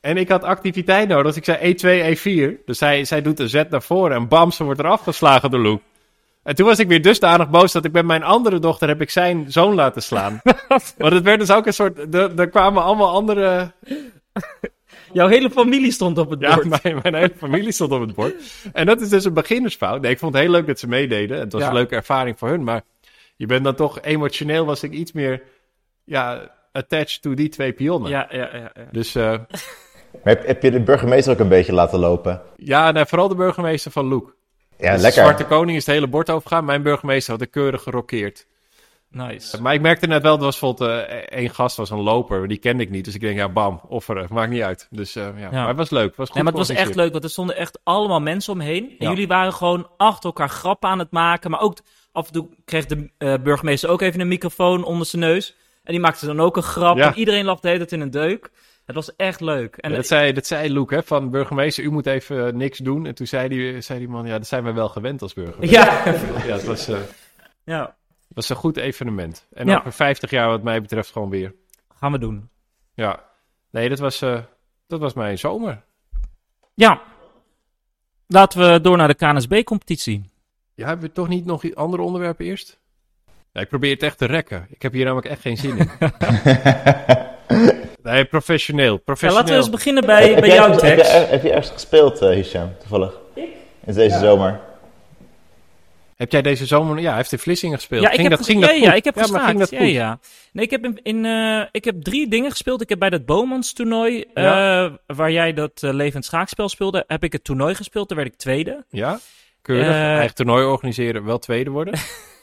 [0.00, 1.34] En ik had activiteit nodig.
[1.34, 2.64] Dus ik zei E2, E4.
[2.64, 4.16] Dus zij, zij doet een zet naar voren.
[4.16, 5.82] En bam, ze wordt eraf geslagen door Luke.
[6.42, 9.10] En toen was ik weer dusdanig boos dat ik met mijn andere dochter heb ik
[9.10, 10.40] zijn zoon laten slaan.
[10.98, 12.14] Want het werd dus ook een soort...
[12.14, 13.72] Er, kwamen allemaal andere...
[15.12, 16.82] Jouw hele familie stond op het Ja, bord.
[16.82, 18.34] mijn, mijn hele familie stond op het bord.
[18.72, 20.00] En dat is dus een beginnersfout.
[20.00, 21.38] Nee, ik vond het heel leuk dat ze meededen.
[21.38, 21.68] Het was Ja.
[21.68, 22.64] een leuke ervaring voor hun.
[22.64, 22.82] Maar
[23.36, 24.00] je bent dan toch...
[24.00, 25.42] Emotioneel was ik iets meer...
[26.04, 28.10] Ja, attached to die twee pionnen.
[28.10, 28.70] Ja, ja, ja.
[28.74, 28.88] ja.
[28.90, 29.32] Dus eh,
[30.24, 32.42] Maar heb, heb je de burgemeester ook een beetje laten lopen?
[32.56, 34.36] ja, nee, vooral de burgemeester van Loek.
[34.78, 35.22] Ja, Dus lekker.
[35.22, 36.64] De Zwarte Koning is het hele bord overgegaan.
[36.64, 38.46] Mijn burgemeester had de keurig gerokkeerd.
[39.10, 39.62] Nice.
[39.62, 42.48] Maar ik merkte net wel, er was bijvoorbeeld eh, één gast, was een loper.
[42.48, 43.04] Die kende ik niet.
[43.04, 44.26] Dus ik denk, ja, bam, offeren.
[44.30, 44.86] Maakt niet uit.
[44.90, 45.50] Dus eh, ja.
[45.50, 46.06] maar het was leuk.
[46.06, 48.52] Het was goed Nee, maar het was echt leuk, want er stonden echt allemaal mensen
[48.52, 48.84] omheen.
[48.84, 49.08] En Ja.
[49.08, 51.50] jullie waren gewoon achter elkaar grappen aan het maken.
[51.50, 51.76] Maar ook
[52.16, 55.56] af en toe kreeg de eh, burgemeester ook even een microfoon onder zijn neus.
[55.84, 56.96] En die maakte dan ook een grap.
[56.96, 57.06] Ja.
[57.06, 58.50] En iedereen hele tijd in een deuk.
[58.84, 59.76] Het was echt leuk.
[59.76, 62.78] En Ja, dat, zei, dat zei Luke, hè, van burgemeester, u moet even eh, niks
[62.78, 63.06] doen.
[63.06, 65.78] En toen zei die, zei die man, ja, dat zijn we wel gewend als burgemeester.
[65.80, 66.04] ja,
[66.46, 66.98] Ja, het was, eh,
[67.64, 67.96] ja,
[68.28, 69.46] was een goed evenement.
[69.52, 69.78] En Ja.
[69.78, 71.54] over 50 jaar wat mij betreft gewoon weer.
[71.98, 72.48] gaan we doen.
[72.94, 73.24] Ja.
[73.70, 74.18] Nee, dat was,
[74.86, 75.82] dat was mijn zomer.
[76.74, 77.02] Ja.
[78.26, 80.30] Laten we door naar de KNSB-competitie.
[80.76, 82.78] Ja, hebben we toch niet nog andere onderwerpen eerst?
[83.52, 84.66] Ja, ik probeer het echt te rekken.
[84.70, 85.90] Ik heb hier namelijk echt geen zin in.
[88.02, 88.92] nee, professioneel.
[88.92, 89.36] Ja, professioneel.
[89.38, 91.12] laten we eens beginnen bij, Heb bij jouw heb, jij- tekst.
[91.30, 93.18] heb je ergens gespeeld, eh, Hisham, toevallig?
[93.84, 94.60] In deze zomer?
[96.16, 96.98] Heb jij deze zomer...
[97.00, 98.02] Ja, hij heeft in Vlissingen gespeeld.
[98.02, 98.84] Ja, ik ging heb, dat, ging dat ja, goed?
[98.84, 99.48] ja, ik heb ja, maar geschaakt.
[99.48, 99.88] ging dat ja, goed?
[99.90, 100.18] ja.
[100.52, 102.80] Nee, ik heb, in, in, eh, ik heb drie dingen gespeeld.
[102.80, 104.44] Ik heb bij dat Bomans toernooi, eh,
[105.06, 108.08] waar jij dat levend schaakspel speelde, heb ik het toernooi gespeeld.
[108.08, 108.84] Daar werd ik tweede.
[108.90, 109.18] Ja?
[109.66, 109.86] Keurig.
[109.86, 111.94] Eh, Eigen toernooi organiseren, wel tweede worden.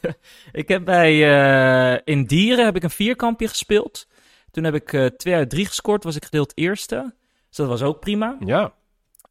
[0.51, 4.07] Ik heb bij eh, in Dieren heb ik een vierkampje gespeeld.
[4.51, 7.15] Toen heb ik eh 2 uit 3 gescoord, was ik gedeeld eerste.
[7.47, 8.37] Dus dat was ook prima.
[8.45, 8.73] ja.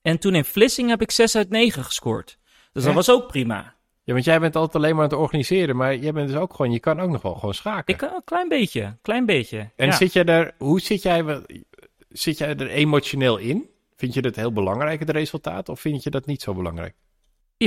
[0.02, 2.38] En toen in Vlissingen heb ik 6 uit 9 gescoord.
[2.72, 3.74] Dus dat was ook prima.
[4.04, 5.76] ja, want jij bent altijd alleen maar aan het organiseren.
[5.76, 6.72] Maar jij bent dus ook gewoon...
[6.72, 7.94] Je kan ook nog wel gewoon schaken.
[7.94, 9.70] Ik kan een klein beetje, klein beetje.
[9.76, 9.92] En ja.
[9.92, 10.54] zit jij daar...
[10.58, 11.42] Hoe zit jij...
[12.08, 13.70] Zit jij er emotioneel in?
[13.96, 15.68] Vind je dat heel belangrijk, het resultaat?
[15.68, 16.94] Of vind je dat niet zo belangrijk?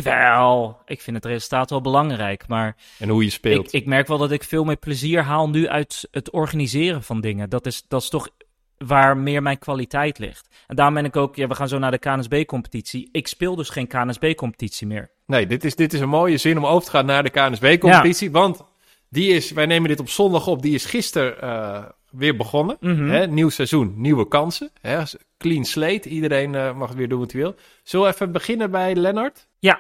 [0.04, 3.68] Jawel, ik vind het resultaat wel belangrijk, maar En hoe je speelt?
[3.68, 7.22] ik, ik merk wel dat ik veel meer plezier haal nu uit het organiseren van
[7.22, 7.50] dingen.
[7.50, 8.30] Dat is, dat is toch
[8.78, 10.48] waar meer mijn kwaliteit ligt.
[10.68, 13.10] En daarom ben ik ook, ja, we gaan zo naar de KNSB-competitie.
[13.12, 15.10] Ik speel dus geen KNSB-competitie meer.
[15.26, 18.32] Nee, dit is, dit is een mooie zin om over te gaan naar de KNSB-competitie.
[18.32, 18.64] Want
[19.10, 21.84] die is, wij nemen dit op zondag op, die is gisteren eh,
[22.18, 22.78] weer begonnen.
[22.80, 23.10] Mhm.
[23.10, 24.72] Hè, nieuw seizoen, nieuwe kansen.
[24.82, 25.00] Hè,
[25.38, 27.56] clean slate, iedereen eh, mag weer doen wat hij wil.
[27.84, 29.48] Zullen we even beginnen bij Lennart?
[29.60, 29.80] Ja.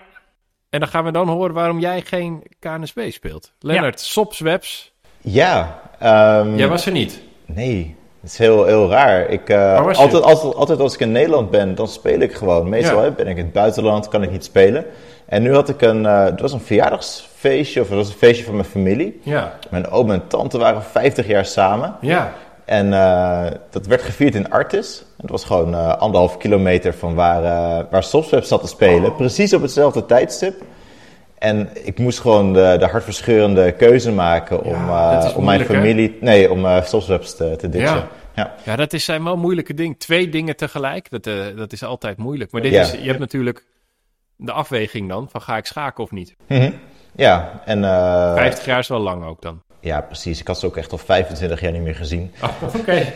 [0.70, 3.54] En dan gaan we dan horen waarom jij geen KNSB speelt.
[3.60, 5.82] Lennart, Sops Webs, Ja.
[6.00, 7.22] ehm, jij was er niet.
[7.46, 9.30] Nee, het is heel, heel raar.
[9.30, 9.94] Ik, eh, je?
[9.96, 12.70] altijd, altijd, altijd als ik in Nederland ben, dan speel ik gewoon.
[12.70, 13.04] Meestal Ja.
[13.04, 14.86] hè, ben ik in het buitenland, kan ik niet spelen.
[15.26, 18.44] En nu had ik een, eh, het was een verjaardagsfeestje, of het was een feestje
[18.46, 19.20] van mijn familie.
[19.24, 21.96] Ja, Mijn oom en tante waren 50 jaar samen.
[22.02, 22.34] ja.
[22.66, 25.06] En eh, dat werd gevierd in Artis.
[25.22, 27.42] Het was gewoon eh, anderhalf kilometer van waar,
[27.90, 29.10] waar Softweb zat te spelen.
[29.12, 29.18] Oh.
[29.18, 30.62] Precies op hetzelfde tijdstip.
[31.38, 35.66] En ik moest gewoon de, de hartverscheurende keuze maken om, Ja, om mijn hè?
[35.66, 36.18] familie...
[36.22, 37.96] Nee, om uh, te, te ditchen.
[37.96, 38.08] Ja.
[38.36, 38.54] Ja.
[38.64, 39.98] Ja, dat is, zijn wel moeilijke dingen.
[39.98, 41.24] Twee dingen tegelijk, dat,
[41.56, 42.52] dat is altijd moeilijk.
[42.52, 42.82] Maar dit Ja.
[42.82, 43.66] is, je hebt natuurlijk
[44.36, 46.36] de afweging dan, van ga ik schaken of niet?
[46.48, 46.72] Mhm.
[47.16, 47.84] Ja, en...
[47.84, 49.62] eh, 50 jaar is wel lang ook dan.
[49.80, 50.40] Ja, precies.
[50.40, 52.32] Ik had ze ook echt al 25 jaar niet meer gezien.
[52.80, 53.14] Oké.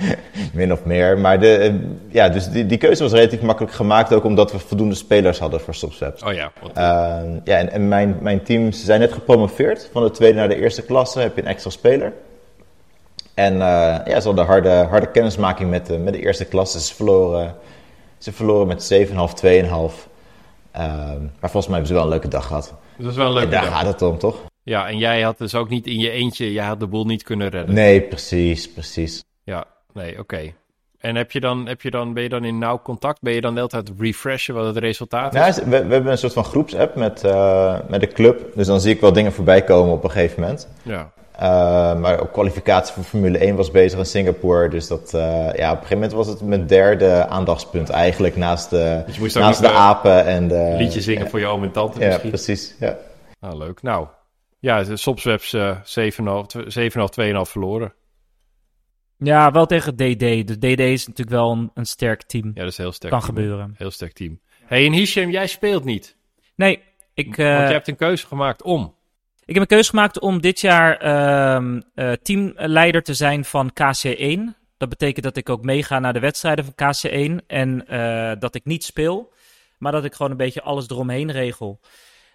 [0.52, 1.18] Min of meer.
[1.18, 1.74] Maar de, eh,
[2.08, 4.12] ja, dus die, die keuze was relatief makkelijk gemaakt.
[4.12, 6.22] Ook omdat we voldoende spelers hadden voor Stopswebs.
[6.22, 6.52] Oh ja.
[6.64, 6.72] Uh,
[7.44, 9.88] ja, en, en mijn, mijn team, ze zijn net gepromoveerd.
[9.92, 12.12] Van de tweede naar de eerste klasse heb je een extra speler.
[13.34, 13.60] En uh,
[14.04, 16.80] ja, ze hadden harde, harde kennismaking met de, met de eerste klasse.
[16.80, 17.54] Ze verloren,
[18.18, 20.09] ze verloren met 7,5, 2,5.
[20.76, 20.82] Uh,
[21.40, 22.74] maar volgens mij hebben ze wel een leuke dag gehad.
[22.96, 23.72] Dus dat is wel een En leuke daar dag.
[23.74, 24.36] gaat het om, toch?
[24.62, 27.22] Ja, en jij had dus ook niet in je eentje, jij had de boel niet
[27.22, 27.74] kunnen redden.
[27.74, 29.24] Nee, precies, precies.
[29.44, 30.52] Ja, nee, oké.
[30.98, 33.20] En heb je dan, heb je dan, ben je dan in nauw contact?
[33.20, 35.40] Ben je dan de hele tijd refreshen wat het resultaat is?
[35.56, 38.50] Nou, we, we hebben een soort van groepsapp met, uh, met de club.
[38.54, 40.68] Dus dan zie ik wel dingen voorbij komen op een gegeven moment.
[40.82, 41.12] Ja.
[41.40, 41.46] Uh,
[42.00, 44.68] maar ook kwalificatie voor Formule 1 was bezig in Singapore.
[44.68, 45.20] Dus dat, uh,
[45.54, 48.36] ja, op een gegeven moment was het mijn derde aandachtspunt eigenlijk.
[48.36, 50.74] Naast de, Dus je moest ook naast de eh, apen en de...
[50.78, 52.28] Liedje zingen ja, voor je oom en tante Ja, misschien.
[52.30, 52.74] precies.
[52.80, 52.96] Ja.
[53.40, 53.82] Nou, leuk.
[53.82, 54.06] Nou,
[54.58, 55.82] ja, de Sopswebs uh, 7,5,
[57.20, 57.94] 2,5 verloren.
[59.16, 60.46] Ja, wel tegen DD.
[60.46, 62.50] De DD is natuurlijk wel een, een sterk team.
[62.54, 63.34] Ja, dat is heel sterk kan team.
[63.34, 63.74] gebeuren.
[63.76, 64.40] Heel sterk team.
[64.64, 66.16] hey, en Hisham, jij speelt niet.
[66.54, 66.82] Nee,
[67.14, 67.26] ik...
[67.26, 68.98] Want je hebt een keuze gemaakt om.
[69.50, 74.40] Ik heb een keuze gemaakt om dit jaar uh, uh, teamleider te zijn van KC1.
[74.76, 77.46] Dat betekent dat ik ook meega naar de wedstrijden van KC1.
[77.46, 79.32] En uh, dat ik niet speel,
[79.78, 81.80] maar dat ik gewoon een beetje alles eromheen regel.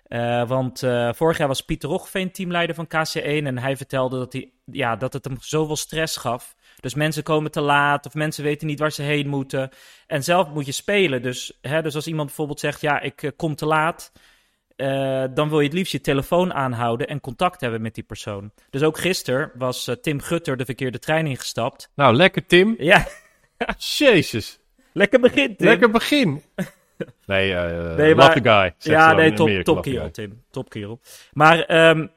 [0.08, 0.80] Uh, want
[1.12, 5.14] vorig jaar was Pieter Roggeveen teamleider van KC1 en hij vertelde dat, hij, ja, dat
[5.14, 6.56] het hem zoveel stress gaf.
[6.80, 9.70] Dus mensen komen te laat of mensen weten niet waar ze heen moeten.
[10.08, 11.22] En zelf moet je spelen.
[11.22, 14.12] Dus, hè, dus als iemand bijvoorbeeld zegt, ja, ik kom te laat...
[14.78, 18.52] Uh, dan wil je het liefst je telefoon aanhouden en contact hebben met die persoon.
[18.70, 21.90] Dus ook gisteren was uh, Tim Gutter de verkeerde trein ingestapt.
[21.96, 22.76] Nou, lekker Tim.
[22.78, 23.08] Ja.
[23.98, 24.60] Jezus.
[24.94, 25.68] Lekker begin, Tim.
[25.68, 26.44] Lekker begin.
[27.26, 28.74] Nee, uh, nee maar, guy.
[28.78, 30.44] Ja, nee, top, top kerel, Tim.
[30.52, 31.00] Top kerel.
[31.34, 32.12] Maar um,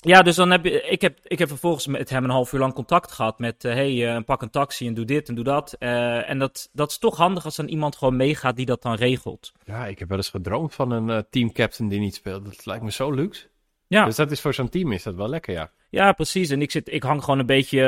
[0.00, 2.60] ja, dus dan heb je, ik heb, ik heb vervolgens met hem een half uur
[2.60, 5.44] lang contact gehad met, uh, hey, uh, pak een taxi en doe dit en doe
[5.44, 5.76] dat.
[5.78, 8.94] Uh, en dat, dat is toch handig als dan iemand gewoon meegaat die dat dan
[8.94, 9.52] regelt.
[9.64, 12.44] Ja, ik heb wel eens gedroomd van een teamcaptain die niet speelt.
[12.44, 13.46] Dat lijkt me zo luxe.
[13.86, 14.04] Ja.
[14.04, 15.70] Dus dat is voor zo'n team is dat wel lekker, ja.
[15.90, 16.50] Ja, precies.
[16.50, 17.82] En ik, zit, ik hang gewoon een beetje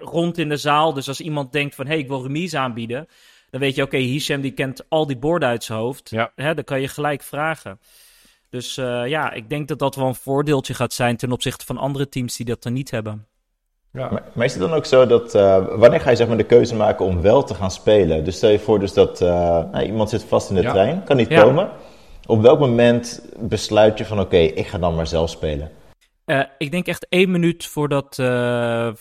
[0.00, 0.92] rond in de zaal.
[0.92, 3.08] Dus als iemand denkt van, hé, hey, ik wil remise aanbieden.
[3.50, 6.10] Dan weet je, oké, okay, Hisham die kent al die borden uit zijn hoofd.
[6.10, 6.32] Ja.
[6.34, 7.80] Hè, dan kan je gelijk vragen.
[8.52, 11.78] Dus uh, ja, ik denk dat dat wel een voordeeltje gaat zijn ten opzichte van
[11.78, 13.26] andere teams die dat er niet hebben.
[13.92, 14.10] Ja.
[14.10, 16.42] Maar, maar, is het dan ook zo dat, uh, wanneer ga je zeg maar de
[16.42, 18.24] keuze maken om wel te gaan spelen?
[18.24, 19.28] Dus stel je voor dus dat uh,
[19.72, 20.72] nou, iemand zit vast in de Ja.
[20.72, 21.42] trein, kan niet Ja.
[21.42, 21.68] komen.
[22.26, 25.70] Op welk moment besluit je van oké, ik ga dan maar zelf spelen?
[26.26, 28.18] Uh, ik denk echt één minuut voordat.
[28.20, 28.26] Uh,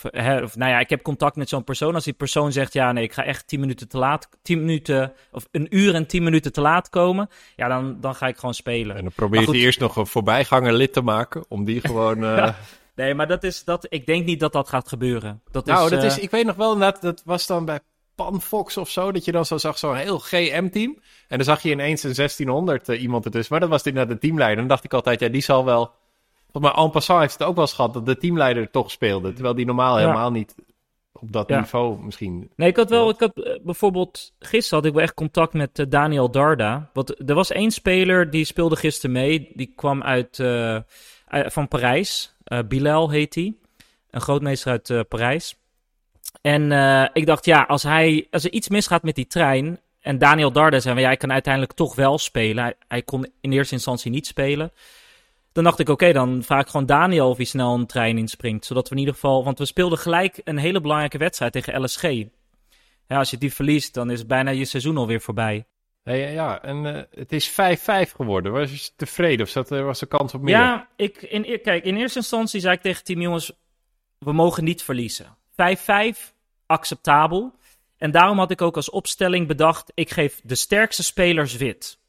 [0.01, 1.95] hè, of, nou ja, ik heb contact met zo'n persoon.
[1.95, 4.29] Als die persoon zegt: ja, nee, ik ga echt tien minuten te laat.
[4.41, 5.13] Tien minuten.
[5.31, 7.29] Of een uur en tien minuten te laat komen.
[7.55, 8.95] Ja, dan, dan ga ik gewoon spelen.
[8.95, 11.45] En dan probeer je eerst nog een voorbijganger lid te maken.
[11.47, 12.23] Om die gewoon.
[12.23, 12.37] Uh...
[12.37, 12.55] Ja.
[12.95, 13.63] Nee, maar dat is.
[13.63, 15.41] Dat, ik denk niet dat dat gaat gebeuren.
[15.51, 16.19] Dat nou, is, dat is.
[16.19, 17.79] Ik weet nog wel, dat, dat was dan bij
[18.15, 19.11] Panfox of zo.
[19.11, 20.99] Dat je dan zo zag, zo'n heel GM-team.
[21.27, 23.51] En dan zag je ineens een 1600 uh, iemand ertussen.
[23.51, 24.57] Maar dat was inderdaad de teamleider.
[24.57, 25.91] Dan dacht ik altijd, ja, die zal wel.
[26.53, 29.33] Mij, en passant heeft het ook wel eens gehad dat de teamleider toch speelde.
[29.33, 30.01] Terwijl die normaal Ja.
[30.05, 30.55] helemaal niet
[31.13, 31.59] op dat Ja.
[31.59, 32.51] niveau misschien.
[32.55, 35.79] Nee, ik had wel, ik had eh, bijvoorbeeld, gisteren had ik wel echt contact met
[35.79, 36.89] eh, Daniel Darda.
[36.93, 39.51] Want er was één speler die speelde gisteren mee.
[39.53, 40.77] Die kwam uit, eh,
[41.27, 42.35] van Parijs.
[42.67, 43.55] Bilal heet hij.
[44.09, 45.55] Een grootmeester uit Parijs.
[46.41, 46.71] En
[47.13, 49.79] ik dacht, ja, als, hij, als er iets misgaat met die trein.
[50.01, 52.63] En Daniel Darda zei, ja, hij kan uiteindelijk toch wel spelen.
[52.63, 54.71] Hij, hij kon in eerste instantie niet spelen.
[55.51, 58.65] Dan dacht ik, oké, dan vraag ik gewoon Daniel of hij snel een trein inspringt.
[58.65, 62.01] Zodat we in ieder geval, want we speelden gelijk een hele belangrijke wedstrijd tegen LSG.
[63.07, 65.65] Ja, als je die verliest, dan is bijna je seizoen alweer voorbij.
[66.03, 67.53] Hey, ja, en eh, het is 5-5
[68.15, 68.51] geworden.
[68.51, 70.55] Was je tevreden of zat, er was de kans op meer?
[70.55, 73.51] Ja, ik, in, kijk, in eerste instantie zei ik tegen team, jongens,
[74.17, 75.37] we mogen niet verliezen.
[75.51, 76.33] 5-5,
[76.65, 77.53] acceptabel.
[77.97, 81.99] En daarom had ik ook als opstelling bedacht, ik geef de sterkste spelers wit.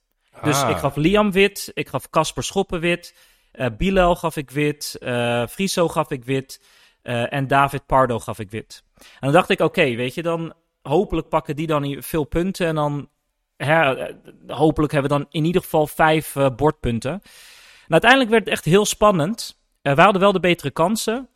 [0.43, 0.71] Dus Ah.
[0.71, 3.15] ik gaf Liam wit, ik gaf Casper Schoppen wit,
[3.53, 6.61] eh Bilal gaf ik wit, eh Friso gaf ik wit
[7.03, 8.85] eh, en David Pardo gaf ik wit.
[8.97, 12.75] En dan dacht ik, oké, weet je, dan hopelijk pakken die dan veel punten en
[12.75, 13.09] dan
[13.57, 14.07] hè,
[14.47, 17.13] hopelijk hebben we dan in ieder geval vijf bordpunten.
[17.13, 19.61] En uiteindelijk werd het echt heel spannend.
[19.83, 21.29] We hadden wel de betere kansen.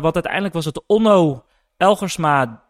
[0.00, 1.44] Want uiteindelijk was het Onno,
[1.76, 2.62] Elgersma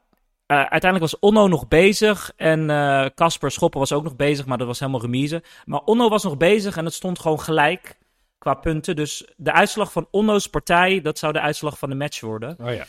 [0.47, 2.67] uiteindelijk was Onno nog bezig en
[3.15, 5.43] Casper Schoppen was ook nog bezig, maar dat was helemaal remise.
[5.65, 7.98] Maar Onno was nog bezig en het stond gewoon gelijk
[8.39, 8.97] qua punten.
[8.97, 12.57] Dus de uitslag van Onno's partij, dat zou de uitslag van de match worden.
[12.61, 12.87] Oh ja.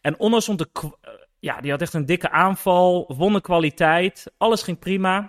[0.00, 0.68] En Onno stond de,
[1.38, 5.20] ja, die had echt een dikke aanval, won de kwaliteit, alles ging prima.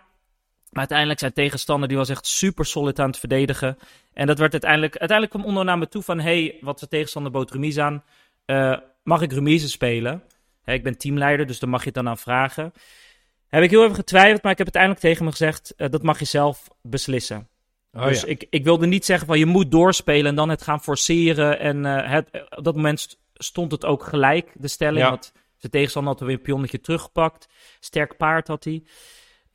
[0.70, 3.78] Maar uiteindelijk zijn tegenstander, die was echt super solid aan het verdedigen.
[4.14, 7.32] En dat werd uiteindelijk, uiteindelijk kwam Onno naar me toe van, hey, wat de tegenstander
[7.32, 8.04] bood remise aan,
[8.46, 10.24] uh, mag ik remise spelen?
[10.66, 12.74] ik ben teamleider, dus dan mag je het dan aan vragen.
[13.48, 16.20] Heb ik heel even getwijfeld, maar ik heb uiteindelijk tegen me gezegd, uh, dat mag
[16.20, 17.48] je zelf beslissen.
[17.94, 20.82] Oh, dus ik, ik wilde niet zeggen van je moet doorspelen en dan het gaan
[20.82, 21.60] forceren.
[21.60, 25.04] En uh, het, op dat moment stond het ook gelijk, de stelling.
[25.04, 25.10] Ja.
[25.10, 27.48] Want de tegenstander had weer een pionnetje teruggepakt.
[27.80, 28.84] Sterk paard had hij.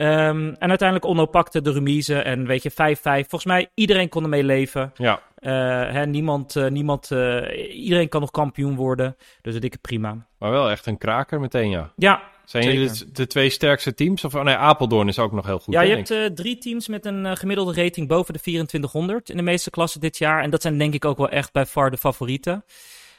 [0.00, 2.74] Um, en uiteindelijk Onno pakte de remise en weet je, 5-5.
[3.02, 4.92] Volgens mij, iedereen kon ermee leven.
[4.94, 5.22] Ja.
[5.40, 5.50] Uh,
[5.92, 9.16] hè, niemand, uh, niemand uh, iedereen kan nog kampioen worden.
[9.42, 10.26] Dus een dikke prima.
[10.38, 11.92] Maar wel echt een kraker meteen, ja.
[11.96, 14.24] Ja, Zijn jullie de, de, twee sterkste teams?
[14.24, 15.74] Of oh nee, Apeldoorn is ook nog heel goed.
[15.74, 19.42] Ja, hè, je hebt drie teams met een gemiddelde rating boven de 2400 in de
[19.42, 20.42] meeste klassen dit jaar.
[20.42, 22.64] En dat zijn denk ik ook wel echt bij far de favorieten.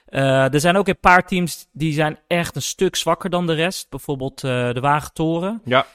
[0.09, 3.53] Uh, er zijn ook een paar teams die zijn echt een stuk zwakker dan de
[3.53, 3.89] rest.
[3.89, 5.61] Bijvoorbeeld de Wagentoren.
[5.65, 5.87] Ja,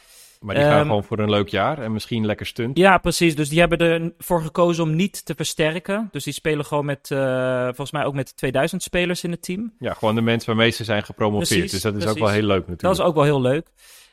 [0.45, 2.79] maar die gaan um, gewoon voor een leuk jaar en misschien lekker stunt.
[2.79, 3.37] Ja, precies.
[3.37, 6.09] Dus die hebben ervoor gekozen om niet te versterken.
[6.13, 9.73] Dus die spelen gewoon met, uh, volgens mij ook met 2000 spelers in het team.
[9.79, 11.49] Ja, gewoon de mensen waarmee ze zijn gepromoveerd.
[11.49, 12.21] Precies, dus dat is precies.
[12.21, 12.81] ook wel heel leuk natuurlijk.
[12.81, 13.67] Dat is ook wel heel leuk.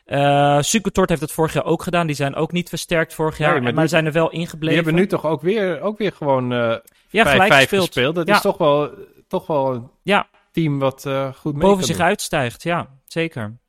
[0.06, 2.08] Uh, heeft het vorig jaar ook gedaan.
[2.08, 4.68] Die zijn ook niet versterkt vorig jaar, nee, maar, maar die, zijn er wel ingebleven.
[4.68, 6.76] Die hebben nu toch ook weer, ook weer gewoon uh,
[7.10, 8.16] ja, 5-5 gespeeld.
[8.16, 8.36] Dat ja.
[8.36, 8.90] is toch wel
[9.28, 10.28] toch wel een ja.
[10.52, 12.06] team wat uh, goed mee Boven zich doen.
[12.06, 13.60] uitstijgt, ja, zeker.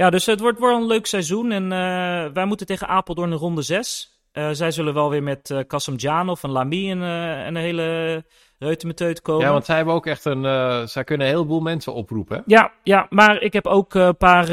[0.00, 1.52] Ja, dus het wordt wel een leuk seizoen.
[1.52, 4.20] En uh, wij moeten tegen Apeldoorn in ronde 6.
[4.32, 8.24] Uh, zij zullen wel weer met uh, Janov en Lamy en een hele
[8.58, 9.46] reutemeteut komen.
[9.46, 10.42] Ja, want zij hebben ook echt een...
[10.88, 12.42] Zij kunnen een heleboel mensen oproepen, hè?
[12.46, 14.46] Ja, ja maar ik heb ook een paar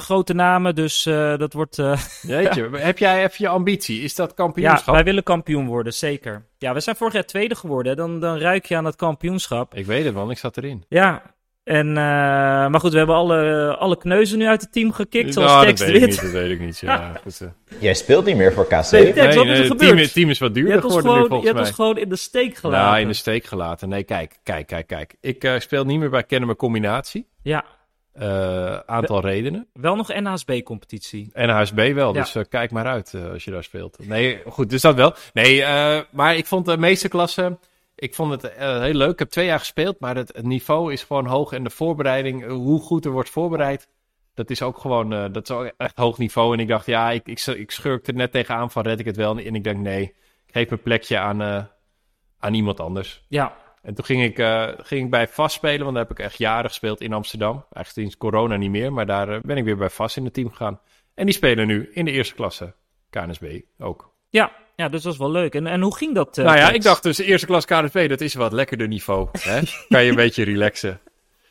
[0.00, 1.02] grote namen, dus
[1.38, 1.76] dat wordt...
[2.22, 2.78] Jeetje, ja.
[2.78, 4.02] heb jij even je ambitie?
[4.02, 4.86] Is dat kampioenschap?
[4.86, 6.46] Ja, wij willen kampioen worden, zeker.
[6.58, 7.96] Ja, we zijn vorig jaar tweede geworden.
[7.96, 9.74] Dan, dan ruik je aan het kampioenschap.
[9.74, 10.30] Ik weet het, man.
[10.30, 10.84] Ik zat erin.
[10.88, 11.33] Ja,
[11.64, 15.50] en, uh, maar goed, we hebben alle, alle kneuzen nu uit het team gekikt, zoals
[15.50, 17.12] nou, Tex dat weet, ik niet, dat weet ik niet, ja.
[17.42, 17.48] uh.
[17.78, 18.90] Jij speelt niet meer voor KC.
[18.90, 20.12] Nee, Tex, wat is er gebeurd?
[20.12, 21.62] Team is wat duurder geworden gewoon, nu, volgens je mij.
[21.62, 22.90] hebt ons gewoon in de steek gelaten.
[22.90, 23.88] Ja, in de steek gelaten.
[23.88, 25.14] Nee, kijk, kijk, kijk, kijk.
[25.20, 27.28] Ik uh, speel niet meer bij Kennemer Combinatie.
[27.42, 27.64] Ja.
[28.20, 29.66] Uh, aantal wel, redenen.
[29.72, 31.30] Wel nog NHSB-competitie.
[31.32, 32.20] NHSB wel, ja.
[32.20, 33.98] dus uh, kijk maar uit uh, als je daar speelt.
[34.06, 35.14] Nee, goed, dus dat wel.
[35.32, 35.64] Nee,
[36.10, 37.58] maar ik vond de meeste klassen...
[37.94, 39.12] Ik vond het uh, heel leuk.
[39.12, 41.52] Ik heb twee jaar gespeeld, maar het, het, niveau is gewoon hoog.
[41.52, 43.88] En de voorbereiding, hoe goed er wordt voorbereid,
[44.34, 46.52] dat is ook gewoon uh, dat is ook echt hoog niveau.
[46.52, 49.16] En ik dacht, ja, ik, ik, ik schurkte er net tegenaan van, red ik het
[49.16, 49.38] wel?
[49.38, 50.02] En ik denk, nee,
[50.46, 51.64] ik geef mijn plekje aan, uh,
[52.38, 53.24] aan iemand anders.
[53.28, 53.56] Ja.
[53.82, 54.36] En toen ging ik,
[54.86, 57.54] ging ik bij Vast spelen, want daar heb ik echt jaren gespeeld in Amsterdam.
[57.54, 60.50] Eigenlijk sinds corona niet meer, maar daar ben ik weer bij Vast in het team
[60.50, 60.80] gegaan.
[61.14, 62.74] En die spelen nu in de eerste klasse,
[63.10, 64.14] KNSB ook.
[64.28, 65.54] Ja, ja, dus dat was wel leuk.
[65.54, 66.38] En, en hoe ging dat?
[66.38, 69.28] Uh, nou ja, ik dacht dus eerste klas KNV, dat is wat lekkerder niveau.
[69.32, 69.60] Hè?
[69.88, 71.00] kan je een beetje relaxen.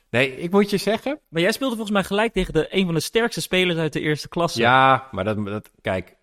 [0.10, 1.20] Nee, ik moet je zeggen...
[1.30, 4.00] Maar jij speelde volgens mij gelijk tegen de, een van de sterkste spelers uit de
[4.00, 4.60] eerste klasse.
[4.60, 6.16] Ja, maar dat, dat kijk,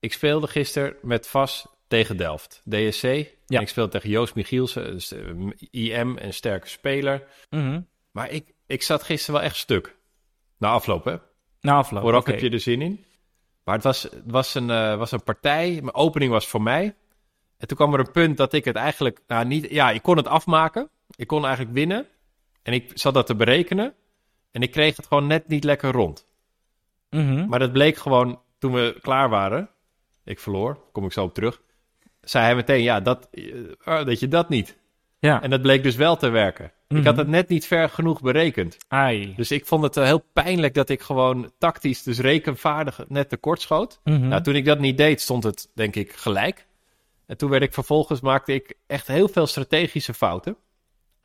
[0.00, 3.02] ik speelde gisteren met Vas tegen Delft, DSC.
[3.02, 3.56] Ja.
[3.56, 7.22] En ik speelde tegen Joost Michielsen, dus, uh, IM, een sterke speler.
[7.50, 7.86] Mm -hmm.
[8.10, 9.96] Maar ik, ik zat gisteren wel echt stuk.
[10.58, 11.16] Na afloop, hè?
[11.60, 12.34] Na afloop, Vooraf okay.
[12.34, 13.04] heb je er zin in.
[13.68, 15.70] Maar het was, het was, een, uh, was een partij.
[15.70, 16.94] Mijn opening was voor mij.
[17.56, 19.20] En toen kwam er een punt dat ik het eigenlijk.
[19.26, 19.70] Nou, niet.
[19.70, 20.88] Ja, ik kon het afmaken.
[21.16, 22.06] Ik kon eigenlijk winnen.
[22.62, 23.94] En ik zat dat te berekenen.
[24.50, 26.26] En ik kreeg het gewoon net niet lekker rond.
[27.10, 27.48] Mm -hmm.
[27.48, 29.70] Maar dat bleek gewoon toen we klaar waren.
[30.24, 30.80] Ik verloor.
[30.92, 31.60] Kom ik zo op terug.
[32.20, 34.78] Zei hij meteen: Ja, dat, uh, dat je dat niet.
[35.18, 35.42] Ja.
[35.42, 36.64] En dat bleek dus wel te werken.
[36.64, 36.96] Mm Mhm.
[36.96, 36.98] -hmm.
[36.98, 38.76] Ik had het net niet ver genoeg berekend.
[38.88, 39.34] Ai.
[39.36, 43.60] Dus ik vond het uh, heel pijnlijk dat ik gewoon tactisch, dus rekenvaardig, net tekort
[43.60, 44.00] schoot.
[44.04, 44.28] Mm -hmm.
[44.28, 46.66] Nou, toen ik dat niet deed, stond het denk ik gelijk.
[47.26, 50.56] En toen werd ik vervolgens, maakte ik echt heel veel strategische fouten.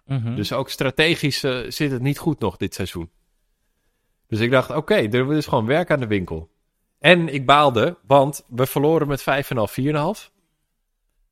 [0.05, 0.35] Mm -hmm.
[0.35, 3.09] Dus ook strategisch uh, zit het niet goed nog dit seizoen.
[4.27, 6.49] Dus ik dacht, oké, okay, er is gewoon werk aan de winkel.
[6.99, 9.25] En ik baalde, want we verloren met 5,5,
[9.81, 10.31] 4,5.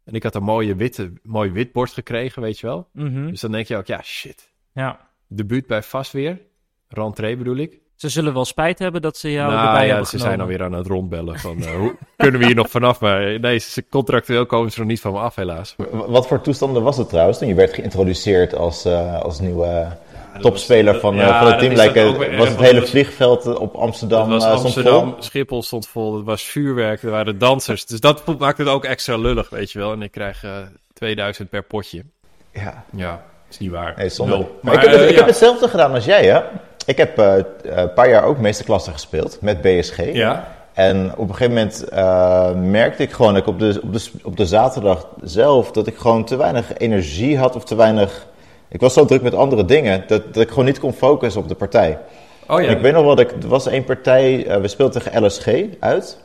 [0.04, 2.88] En ik had een mooie witte, mooi wit bord gekregen, weet je wel.
[2.94, 3.30] Mm -hmm.
[3.30, 4.52] Dus dan denk je ook, ja, shit.
[4.74, 5.10] Ja.
[5.28, 6.42] Debuut bij Vast weer.
[6.88, 7.80] Rentree bedoel ik.
[7.96, 10.38] Ze zullen wel spijt hebben dat ze jou nou, erbij ja, hebben ze genomen.
[10.38, 13.00] zijn alweer aan het rondbellen van uh, hoe kunnen we hier nog vanaf?
[13.00, 15.76] Maar nee, ze, contractueel komen ze nog niet van me af helaas.
[15.92, 19.98] Wat voor toestanden was het trouwens toen je werd geïntroduceerd als, uh, als nieuwe
[20.40, 21.74] topspeler van, ja, van het team?
[21.74, 25.24] Like, was het hele vliegveld op Amsterdam was Amsterdam, vol?
[25.24, 27.86] Schiphol stond vol, het was vuurwerk, er waren dansers.
[27.86, 29.92] Dus dat maakte het ook extra lullig, weet je wel.
[29.92, 30.46] En ik krijg
[30.94, 32.04] 2000 per potje.
[32.54, 32.84] Ja.
[32.96, 33.24] Ja.
[33.50, 33.94] Is niet waar.
[33.98, 36.42] Nee, maar, maar ik, heb het, ik heb hetzelfde gedaan als jij, hè?
[36.86, 40.14] ik heb eh, een paar jaar ook meesterklasse gespeeld met BSG.
[40.14, 40.48] Ja.
[40.74, 44.12] En op een gegeven moment eh, merkte ik gewoon dat ik op de, op, de,
[44.24, 48.26] op de zaterdag zelf dat ik gewoon te weinig energie had of te weinig.
[48.72, 51.48] Ik was zo druk met andere dingen dat, dat ik gewoon niet kon focussen op
[51.48, 51.98] de partij.
[52.48, 52.70] Oh ja.
[52.70, 55.48] Ik weet nog wel, dat ik, er was één partij, eh, we speelden tegen LSG
[55.80, 56.18] uit.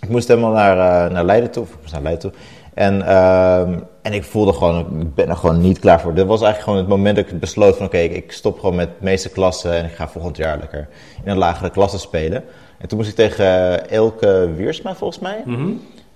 [0.00, 2.40] Ik moest helemaal naar, eh, naar Leiden toe, of ik moest naar Leiden toe.
[2.74, 6.14] En, ehm, en ik voelde gewoon, ik ben er gewoon niet klaar voor.
[6.14, 8.74] Dit was eigenlijk gewoon het moment dat ik besloot van oké, ik- ik stop gewoon
[8.74, 10.88] met de meeste klassen en ik ga volgend jaar lekker
[11.24, 12.44] in een lagere klasse spelen.
[12.78, 15.42] En toen moest ik tegen Elke Wiersma volgens mij.
[15.44, 15.68] Mhm.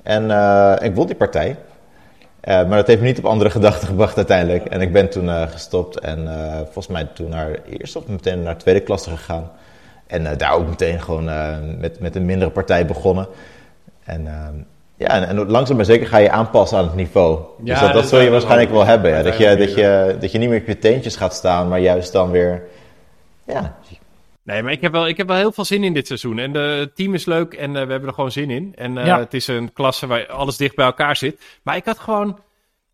[0.02, 1.56] En eh, ik won die partij.
[2.48, 4.64] Eh, maar dat heeft me niet op andere gedachten gebracht uiteindelijk.
[4.64, 8.42] En ik ben toen eh, gestopt en eh, volgens mij toen naar eerste of meteen
[8.42, 9.50] naar tweede klasse gegaan.
[10.06, 11.24] En daar ook meteen gewoon
[11.78, 13.26] met, met een mindere partij begonnen.
[14.04, 14.26] En
[14.96, 17.38] ja, en, en langzaam maar zeker ga je aanpassen aan het niveau.
[17.38, 19.10] Ja, dus dat, dat dat zul je waarschijnlijk wel hebben.
[19.10, 19.22] Ja.
[19.22, 22.12] Dat, je, dat, je, dat je niet meer op je teentjes gaat staan, maar juist
[22.12, 22.62] dan weer...
[23.44, 23.74] Ja,
[24.48, 26.38] Nee, maar ik heb, wel, ik heb wel heel veel zin in dit seizoen.
[26.38, 28.74] En de, het team is leuk en eh, we hebben er gewoon zin in.
[28.74, 29.18] En eh, Ja.
[29.18, 31.42] het is een klasse waar alles dicht bij elkaar zit.
[31.62, 32.40] Maar ik had gewoon,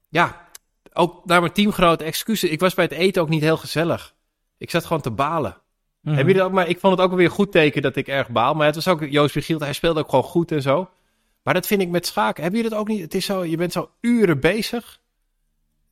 [0.08, 0.48] ja,
[0.92, 2.50] ook naar mijn teamgenoten excuses.
[2.50, 4.14] Ik was bij het eten ook niet heel gezellig.
[4.58, 5.56] Ik zat gewoon te balen.
[6.00, 6.16] Mhm.
[6.16, 7.96] Heb je dat ook, maar ik vond het ook wel weer een goed teken dat
[7.96, 8.54] ik erg baal.
[8.54, 10.90] Maar het was ook Joost Michiel, hij speelde ook gewoon goed en zo.
[11.42, 12.42] Maar dat vind ik met schaken.
[12.42, 13.00] Heb je dat ook niet?
[13.00, 15.00] Het is zo, je bent zo uren bezig.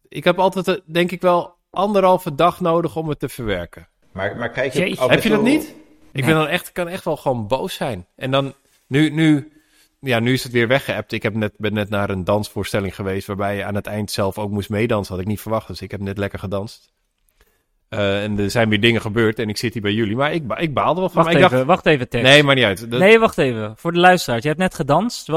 [0.09, 3.89] Ik heb altijd, eh, denk ik wel, anderhalve dag nodig om het te verwerken.
[4.13, 4.79] Maar, maar kijk je...
[4.79, 5.09] Jeetje.
[5.09, 5.75] Heb je dat niet?
[6.13, 8.07] Ik ben dan echt, kan echt wel gewoon boos zijn.
[8.17, 8.55] En dan,
[8.87, 9.53] nu, nu,
[10.01, 11.13] ja, nu is het weer weggeëpt.
[11.13, 14.39] Ik heb net, ben net naar een dansvoorstelling geweest waarbij je aan het eind zelf
[14.39, 15.15] ook moest meedansen.
[15.15, 16.93] Had ik niet verwacht, dus ik heb net lekker gedanst.
[17.93, 20.17] Eh, en er zijn weer dingen gebeurd en ik zit hier bij jullie.
[20.17, 21.23] Maar ik, ba- ik baalde wel van.
[21.25, 22.23] Wacht even, dacht, wacht even, Tex.
[22.23, 22.91] nee, maar niet uit.
[22.91, 23.73] Dat- Nee, wacht even.
[23.77, 24.43] Voor de luisteraars.
[24.43, 25.29] Je hebt net gedanst.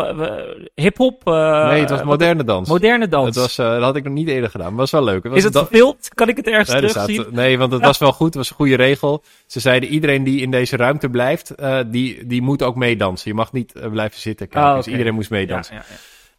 [0.76, 1.28] Hip-hop.
[1.28, 2.70] eh, nee, het was moderne dans.
[2.70, 3.26] Moderne dans.
[3.26, 5.24] Het was, eh, dat had ik nog niet eerder gedaan, maar het was wel leuk.
[5.24, 6.10] Het was Is het gefilmd?
[6.14, 7.36] Kan ik het ergens Nee, er staat- terugzien?
[7.36, 8.26] nee, want het was wel goed.
[8.28, 9.24] Het was een goede regel.
[9.46, 11.54] Ze zeiden iedereen die in deze ruimte blijft,
[11.88, 13.30] die, die moet ook meedansen.
[13.32, 14.70] Je mag niet blijven zitten kijken.
[14.70, 15.76] Ah, Dus iedereen moest meedansen.
[15.76, 15.96] ja, ja.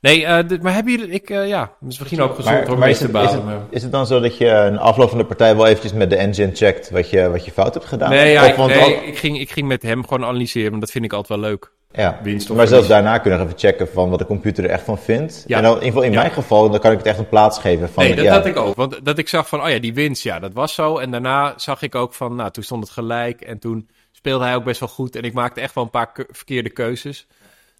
[0.07, 1.09] Nee, eh, dit- maar hebben jullie...
[1.11, 3.29] Ik, eh, ja, misschien ook gezond Maar, om maar mee is, te het, balen.
[3.29, 5.67] is, het, maar- is het dan zo dat je een afloop van de partij wel
[5.67, 8.11] eventjes met de engine checkt wat je, wat je fout hebt gedaan?
[8.11, 10.69] Nee, ja, Of ik, want nee, al- ik, ging, ik ging met hem gewoon analyseren,
[10.71, 11.71] want dat vind ik altijd wel leuk.
[11.93, 12.21] ja.
[12.23, 14.85] Winst Maar zelfs daarna kun je nog even checken van wat de computer er echt
[14.85, 15.45] van vindt.
[15.47, 15.57] Ja.
[15.57, 16.21] En dan, in ieder geval in Ja.
[16.21, 18.05] mijn geval, dan kan ik het echt een plaats geven van...
[18.05, 18.75] Nee, dat ja, had ik ook.
[18.77, 20.99] Want dat ik zag van, oh ja, die winst, ja, dat was zo.
[20.99, 23.41] En daarna zag ik ook van, nou, toen stond het gelijk.
[23.41, 25.17] En toen speelde hij ook best wel goed.
[25.17, 27.27] En ik maakte echt wel een paar ke- verkeerde keuzes.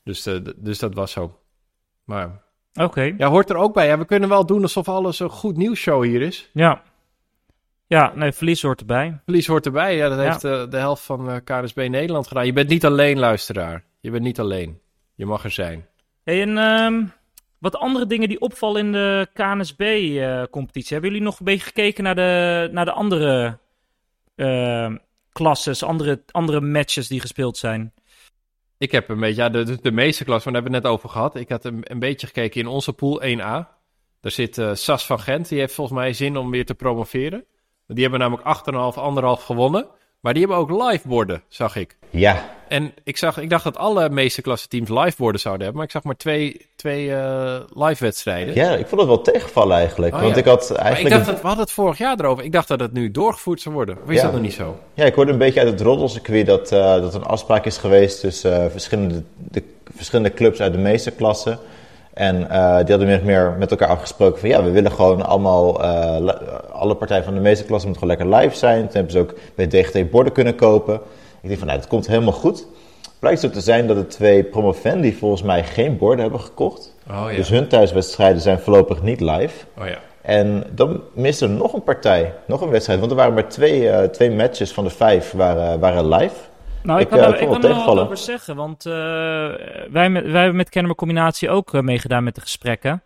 [0.05, 1.37] Dus, eh, dus dat was zo.
[2.07, 2.43] Maar
[2.75, 3.15] Oké.
[3.17, 3.87] ja, hoort er ook bij.
[3.87, 6.51] Ja, we kunnen wel doen alsof alles een goed nieuwsshow hier is.
[6.53, 6.83] Ja.
[7.87, 9.21] Ja, nee, verlies hoort erbij.
[9.25, 9.97] Verlies hoort erbij.
[9.97, 10.25] Ja, dat Ja.
[10.25, 12.47] heeft eh, de helft van eh, KNSB Nederland gedaan.
[12.47, 13.85] Je bent niet alleen, luisteraar.
[14.01, 14.81] Je bent niet alleen.
[15.15, 15.87] Je mag er zijn.
[16.25, 17.05] Hey, en ehm,
[17.59, 20.93] wat andere dingen die opvallen in de KNSB-competitie.
[20.93, 23.59] Hebben jullie nog een beetje gekeken naar de, naar de andere
[24.35, 24.97] ehm
[25.33, 27.93] klasses, andere, andere matches die gespeeld zijn?
[28.79, 30.87] Ik heb een beetje, ja, de, de, de meeste klas, maar daar hebben we het
[30.87, 31.37] net over gehad.
[31.37, 33.75] Ik had een, een beetje gekeken in onze pool 1A.
[34.21, 37.45] Daar zit eh, Sas van Gent, die heeft volgens mij zin om weer te promoveren.
[37.87, 38.47] Die hebben namelijk
[39.37, 39.87] 8,5, 1,5 gewonnen.
[40.27, 41.97] Maar die hebben ook liveborden, zag ik.
[42.11, 45.77] Ja, En ik, zag, ik dacht dat alle meeste klasse teams liveborden zouden hebben.
[45.77, 48.55] Maar ik zag maar twee, twee eh, live wedstrijden.
[48.55, 50.15] ja, ik vond het wel tegenvallen eigenlijk.
[50.15, 50.41] Oh, want ja.
[50.41, 51.15] ik had Maar ik eigenlijk...
[51.15, 52.45] dacht dat, we hadden het vorig jaar erover.
[52.45, 53.99] Ik dacht dat het nu doorgevoerd zou worden.
[54.05, 54.23] Of is Ja.
[54.23, 54.79] dat nog niet zo?
[54.95, 58.21] Ja, ik hoorde een beetje uit het roddelcircuit dat, eh dat een afspraak is geweest
[58.21, 59.63] tussen eh, verschillende, de,
[59.97, 61.59] verschillende clubs uit de meesterklasse.
[62.17, 65.83] En eh, die hadden meer, meer met elkaar afgesproken van ja, we willen gewoon allemaal,
[65.83, 66.29] eh,
[66.73, 68.81] alle partijen van de meesterklasse moeten gewoon lekker live zijn.
[68.81, 70.95] Toen hebben ze ook bij DGT borden kunnen kopen.
[71.41, 72.67] Ik denk van nou, dat komt helemaal goed.
[73.19, 76.95] Blijkt zo te zijn dat de twee promovendi volgens mij geen borden hebben gekocht.
[77.11, 79.65] Oh Dus hun thuiswedstrijden zijn voorlopig niet live.
[79.79, 79.99] Oh ja.
[80.23, 82.99] En dan miste er nog een partij, nog een wedstrijd.
[82.99, 86.35] Want er waren maar twee, eh, twee matches van de vijf waren, waren live.
[86.87, 88.93] Nou, ik, Ik, kan, eh, ik kan er wel wat over zeggen, want eh,
[89.91, 93.03] wij, met, wij hebben met Kennemer Combinatie ook eh, meegedaan met de gesprekken.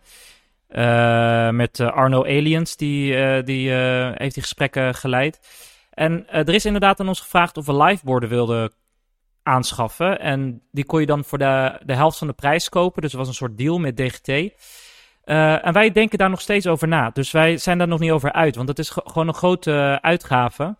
[1.57, 5.41] Met Arno Aliens, die, die heeft die gesprekken geleid.
[5.91, 8.73] En er is inderdaad aan ons gevraagd of we liveborden wilden
[9.43, 10.21] aanschaffen.
[10.21, 13.03] En die kon je dan voor de, de helft van de prijs kopen.
[13.03, 14.29] Dus het was een soort deal met DGT.
[15.25, 17.11] En wij denken daar nog steeds over na.
[17.11, 18.57] Dus wij zijn daar nog niet over uit.
[18.57, 20.77] Want het is ge- gewoon een grote uitgave.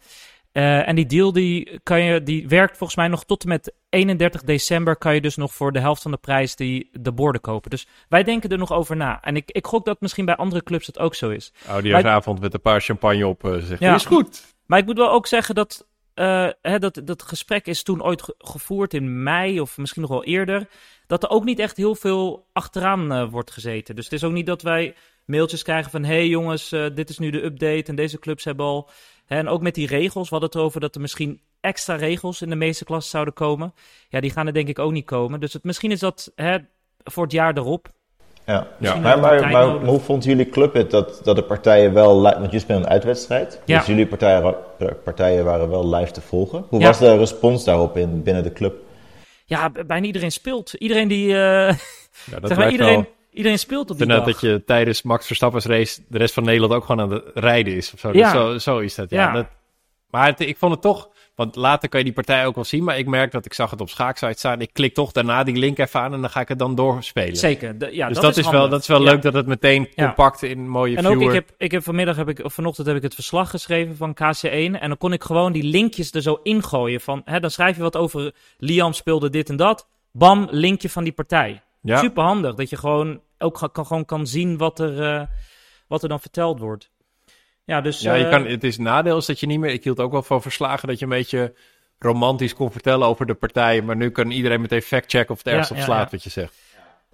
[0.53, 3.73] Eh, en die deal die kan je, die werkt volgens mij nog tot en met
[3.89, 4.97] 31 december.
[4.97, 7.71] Kan je dus nog voor de helft van de prijs die, de borden kopen.
[7.71, 9.21] Dus wij denken er nog over na.
[9.23, 11.53] En ik, ik gok dat misschien bij andere clubs het ook zo is.
[11.69, 13.45] Oudejaarsavond met een paar champagne op.
[13.45, 13.95] eh zegt, Ja.
[13.95, 14.55] is goed.
[14.67, 18.23] Maar ik moet wel ook zeggen dat eh, hè, dat, dat gesprek is toen ooit
[18.23, 20.69] ge- gevoerd in mei of misschien nog wel eerder.
[21.07, 23.95] Dat er ook niet echt heel veel achteraan eh, wordt gezeten.
[23.95, 24.95] Dus het is ook niet dat wij
[25.25, 26.05] mailtjes krijgen van...
[26.05, 28.91] hé hey jongens, dit is nu de update en deze clubs hebben al
[29.39, 32.49] en ook met die regels, we hadden het over dat er misschien extra regels in
[32.49, 33.75] de meeste klassen zouden komen.
[34.09, 35.41] Ja, die gaan er denk ik ook niet komen.
[35.41, 36.57] Dus het, misschien is dat hè,
[37.05, 37.89] voor het jaar erop.
[38.47, 39.19] Ja, Misschien maar,
[39.51, 42.17] maar, hoe vond jullie club het dat, dat de partijen wel...
[42.17, 43.61] li- Want jullie spelen een uitwedstrijd.
[43.65, 43.79] Ja.
[43.79, 44.55] Dus jullie partijen,
[45.05, 46.65] partijen waren wel live te volgen.
[46.69, 46.87] Hoe Ja.
[46.87, 48.75] was de respons daarop in, binnen de club?
[49.45, 50.73] Ja, bijna iedereen speelt.
[50.75, 51.27] Iedereen die...
[51.33, 51.39] eh,
[52.31, 54.25] Ja, dat zeg maar, iedereen, wel- iedereen speelt op die dag.
[54.25, 57.75] dat je tijdens Max Verstappen's race de rest van Nederland ook gewoon aan het rijden
[57.75, 57.93] is.
[57.95, 58.13] Of zo.
[58.13, 58.33] Ja.
[58.33, 59.23] Dus zo, zo is dat, ja.
[59.23, 59.33] Ja.
[59.33, 59.47] Dat,
[60.11, 61.09] maar het- ik vond het toch...
[61.35, 62.85] Want later kan je die partij ook wel zien.
[62.85, 64.61] Maar ik merk dat ik zag het op schaaksite staan.
[64.61, 67.37] Ik klik toch daarna die link even aan en dan ga ik het dan doorspelen.
[67.37, 67.79] Zeker.
[67.79, 69.11] de- ja, dus dat, dat, is, wel, dat is wel Ja.
[69.11, 71.23] leuk dat het meteen compact in mooie En viewer...
[71.23, 73.97] ook, ik heb, ik heb vanmiddag, heb ik, of vanochtend heb ik het verslag geschreven
[73.97, 74.51] van KC1.
[74.51, 77.01] En dan kon ik gewoon die linkjes er zo ingooien.
[77.01, 79.89] Van, hè, dan schrijf je wat over Liam speelde dit en dat.
[80.13, 81.63] Bam, linkje van die partij.
[81.81, 81.99] Ja.
[81.99, 82.55] Super handig.
[82.55, 85.27] Dat je gewoon ook kan, gewoon kan zien wat er, eh,
[85.89, 86.91] wat er dan verteld wordt.
[87.65, 88.01] Ja, dus...
[88.01, 89.73] Ja, je eh, kan, het is nadeel is dat je niet meer...
[89.73, 91.55] Ik hield ook wel van verslagen dat je een beetje
[91.99, 93.85] romantisch kon vertellen over de partijen.
[93.85, 96.11] Maar nu kan iedereen meteen factchecken of het ergens Ja, op slaat ja.
[96.11, 96.55] wat je zegt.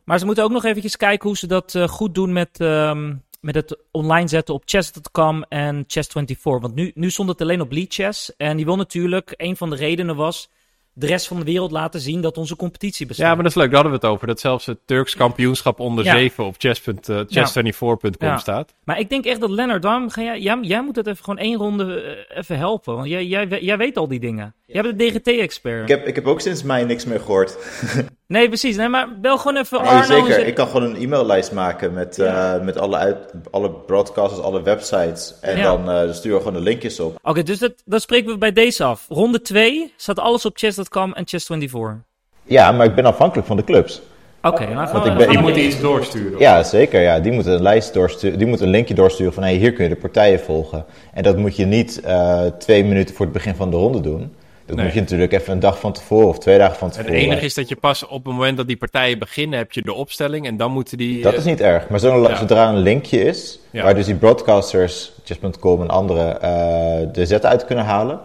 [0.04, 3.14] Maar ze moeten ook nog eventjes kijken hoe ze dat eh, goed doen met, ehm,
[3.40, 6.36] met het online zetten op chess.com en chess24.
[6.42, 8.36] Want nu, nu stond het alleen op Lead Chess.
[8.36, 10.50] En die wil natuurlijk, een van de redenen was,
[10.98, 13.26] de rest van de wereld laten zien dat onze competitie bestaat.
[13.26, 13.66] Ja, maar dat is leuk.
[13.70, 14.26] Daar hadden we het over.
[14.26, 16.12] Dat zelfs het Turks kampioenschap onder Ja.
[16.16, 16.82] 7 op chess.
[16.84, 16.94] eh,
[17.26, 18.38] chess24.com Ja.
[18.38, 18.74] staat.
[18.84, 21.38] Maar ik denk echt dat Lennart, daarom ga jij, jij, jij moet het even gewoon
[21.38, 22.94] één ronde eh, even helpen.
[22.94, 24.54] Want jij, jij, jij weet al die dingen.
[24.66, 25.82] Jij bent de DGT-expert.
[25.82, 27.56] Ik heb, ik heb ook sinds mei niks meer gehoord.
[28.28, 28.76] Nee, precies.
[28.76, 30.02] Nee, maar bel gewoon even Nee, Arno.
[30.26, 30.46] zeker.
[30.46, 32.54] Ik kan gewoon een e-maillijst maken met, Ja.
[32.54, 33.16] eh, met alle, uit,
[33.50, 35.34] alle broadcasters, alle websites.
[35.40, 35.62] En Ja.
[35.62, 37.18] dan eh, sturen we gewoon de linkjes op.
[37.22, 39.04] Oké, dus dat, dat spreken we bij deze af.
[39.08, 42.04] Ronde 2 staat alles op chess.com en chess24.
[42.42, 44.02] Ja, maar ik ben afhankelijk van de clubs.
[44.42, 46.38] Oké, we- ik ben- gaan Die moeten iets doorsturen.
[46.38, 47.00] Ja, zeker.
[47.02, 47.20] Ja.
[47.20, 48.38] Die moeten een lijst doorsturen.
[48.38, 50.84] Die moeten een linkje doorsturen van hey, hier kun je de partijen volgen.
[51.14, 54.34] En dat moet je niet eh, twee minuten voor het begin van de ronde doen.
[54.66, 54.84] Dat Nee.
[54.84, 57.18] moet je natuurlijk even een dag van tevoren of twee dagen van Het tevoren.
[57.20, 59.92] enige is dat je pas op het moment dat die partijen beginnen, heb je de
[59.92, 60.46] opstelling.
[60.46, 61.22] En dan moeten die...
[61.22, 61.88] Dat is niet erg.
[61.88, 62.36] Maar zo- Ja.
[62.36, 63.82] zodra een linkje is, Ja.
[63.82, 68.20] waar dus die broadcasters, chess.com en anderen, eh, de zet uit kunnen halen,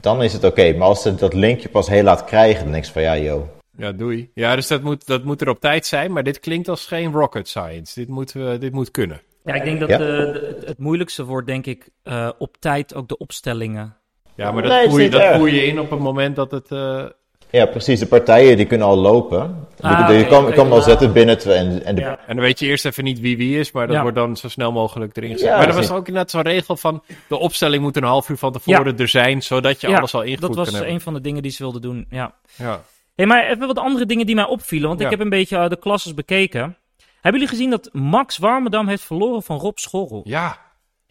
[0.00, 0.72] dan is het oké.
[0.72, 3.48] Maar als ze dat linkje pas heel laat krijgen, dan denk je van ja, yo.
[3.76, 4.30] Ja, doei.
[4.34, 6.12] Ja, dus dat moet, dat moet er op tijd zijn.
[6.12, 8.00] Maar dit klinkt als geen rocket science.
[8.00, 9.20] Dit moet, eh, dit moet kunnen.
[9.44, 9.94] Ja, ik denk dat Ja.
[9.94, 13.96] eh, de- het, het moeilijkste wordt, denk ik, eh, op tijd ook de opstellingen.
[14.34, 16.70] Ja, maar dat, voer je, dat voer je in op het moment dat het...
[16.70, 17.04] eh,
[17.50, 17.98] Ja, precies.
[18.00, 19.66] De partijen die kunnen al lopen.
[19.80, 20.52] Ah, je oké, kan, oké.
[20.54, 21.56] kan al zetten binnen twee.
[21.56, 22.18] En, en de, Ja.
[22.26, 24.02] En dan weet je eerst even niet wie wie is, maar dat Ja.
[24.02, 25.48] wordt dan zo snel mogelijk erin gezet.
[25.48, 28.36] Ja, maar er was ook net zo'n regel van de opstelling moet een half uur
[28.36, 31.14] van tevoren er zijn, zodat je Ja, alles al ingevoerd Dat was kan een van
[31.14, 32.34] de dingen die ze wilden doen, ja.
[32.56, 32.80] Ja.
[33.14, 35.04] Hey, maar even wat andere dingen die mij opvielen, want Ja.
[35.04, 36.76] ik heb een beetje eh, de klasses bekeken.
[37.20, 40.20] Hebben jullie gezien dat Max Warmerdam heeft verloren van Rob Schorrel?
[40.24, 40.58] Ja.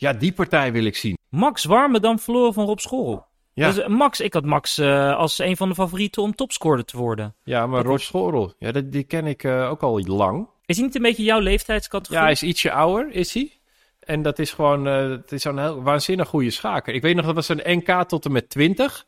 [0.01, 1.17] Ja, die partij wil ik zien.
[1.29, 3.25] Max Warmerdam verloren van Rob Schorrel.
[3.53, 6.85] Ja, Dus, eh, Max, ik had Max eh, als een van de favorieten om topscorer
[6.85, 7.35] te worden.
[7.43, 10.47] ja maar Rob Schorel, ja, dat, die ken ik eh, ook al lang.
[10.65, 12.17] Is hij niet een beetje jouw leeftijdscategorie?
[12.17, 13.51] Ja, hij is ietsje ouder, is hij.
[13.99, 16.93] En dat is gewoon, eh, het is zo'n heel waanzinnig goede schaker.
[16.93, 19.05] Ik weet nog, dat was een NK tot en met 20.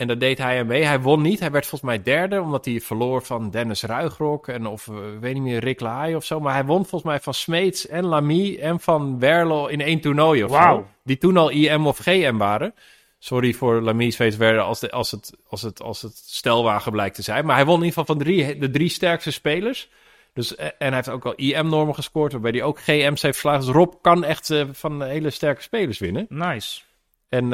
[0.00, 0.84] En daar deed hij aan mee.
[0.84, 1.40] Hij won niet.
[1.40, 4.48] Hij werd volgens mij derde, omdat hij verloor van Dennis Ruigrok.
[4.48, 6.40] En of, eh, ik weet niet meer, Rick Lahaye of zo.
[6.40, 10.44] Maar hij won volgens mij van Smeets en Lamy en van Werlo in één toernooi
[10.44, 10.86] of zo.
[11.04, 12.74] Die toen al IM of GM waren.
[13.18, 17.14] Sorry voor Lamy, Smeets, Werlo als, de, als, het, als, het, als het stelwagen blijkt
[17.14, 17.46] te zijn.
[17.46, 19.90] Maar hij won in ieder geval van drie, de drie sterkste spelers.
[20.32, 23.64] Dus, eh, en hij heeft ook al IM-normen gescoord, waarbij hij ook GM's heeft verslagen.
[23.64, 26.26] Dus Rob kan echt eh, van hele sterke spelers winnen.
[26.28, 26.80] Nice.
[27.28, 27.52] En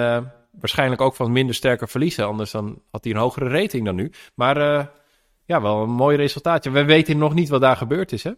[0.61, 2.27] waarschijnlijk ook van minder sterke verliezen.
[2.27, 4.13] Anders dan had hij een hogere rating dan nu.
[4.35, 4.87] Maar eh,
[5.45, 6.71] ja, wel een mooi resultaatje.
[6.71, 8.31] We weten nog niet wat daar gebeurd is, hè?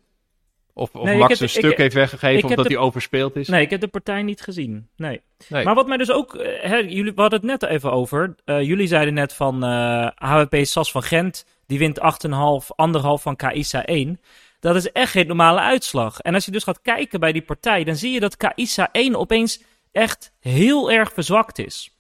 [0.72, 3.48] Of, of Nee, Max heb- een ik- stuk heeft weggegeven omdat de- hij overspeeld is.
[3.48, 4.88] Nee, ik heb de partij niet gezien.
[4.96, 5.20] Nee.
[5.48, 5.64] Nee.
[5.64, 6.34] Maar wat mij dus ook...
[6.34, 8.34] eh, Hè, jullie, we hadden het net even over.
[8.44, 9.62] Eh, jullie zeiden net van
[10.14, 11.44] HWP Sas van Gent.
[11.66, 14.20] Die wint 8,5, anderhalf van KISA 1.
[14.60, 16.20] Dat is echt geen normale uitslag.
[16.20, 17.84] En als je dus gaat kijken bij die partij...
[17.84, 19.62] dan zie je dat KISA 1 opeens
[19.92, 21.97] echt heel erg verzwakt is.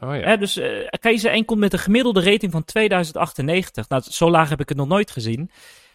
[0.00, 0.36] Oh ja.
[0.36, 3.88] Dus eh KISA 1 komt met een gemiddelde rating van 2098.
[3.88, 5.50] Nou, zo laag heb ik het nog nooit gezien.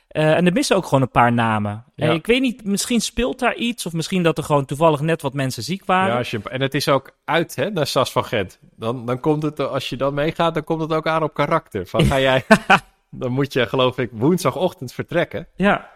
[0.08, 1.84] Eh, en er missen ook gewoon een paar namen.
[1.95, 2.08] Ja.
[2.08, 3.86] En ik weet niet, misschien speelt daar iets.
[3.86, 6.12] Of misschien dat er gewoon toevallig net wat mensen ziek waren.
[6.12, 8.60] Ja, als je, en het is ook uit hè, naar Sas van Gent.
[8.76, 11.88] Dan, dan komt het, als je dan meegaat, dan komt het ook aan op karakter.
[11.88, 12.45] Van ga jij,
[13.10, 15.47] dan moet je geloof ik woensdagochtend vertrekken.
[15.56, 15.89] Ja,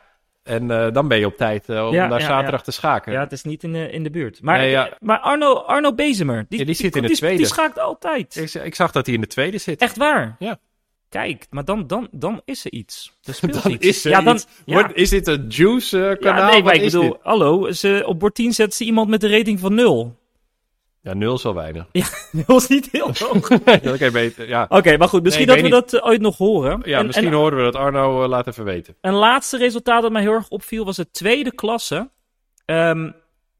[0.48, 2.66] En eh, dan ben je op tijd eh, om Ja, ja, zaterdag ja.
[2.66, 3.12] te schaken.
[3.12, 4.42] ja, het is niet in de, in de buurt.
[4.42, 7.38] Maar, Nee, maar Arno, Arno Bezemer, die, die zit in de tweede.
[7.38, 8.36] Die schaakt altijd.
[8.36, 9.82] Ik, ik zag dat hij in de tweede zit.
[9.82, 10.36] Echt waar?
[10.40, 10.60] Ja.
[11.10, 13.14] Kijk, maar dan, dan, dan is er iets.
[13.24, 13.86] Er speelt Dan iets.
[13.86, 14.46] is er ja, dan, iets.
[14.94, 17.18] Is dit een juice eh, nee, maar ik bedoel, dit?
[17.22, 20.16] hallo, ze, op bord 10 zetten ze iemand met een rating van 0.
[21.08, 21.86] Ja, nul is wel weinig.
[21.92, 23.52] Ja, dat was niet heel hoog.
[23.94, 24.48] Oké, beter.
[24.48, 26.82] Ja, Oké, maar goed, misschien Nee, dat we dat eh, ooit nog horen.
[26.86, 27.76] ja En- misschien en, horen we dat.
[27.76, 28.96] Arno, eh, laat even weten.
[29.02, 32.10] Een laatste resultaat dat mij heel erg opviel was de tweede klasse.
[32.66, 33.12] Ehm,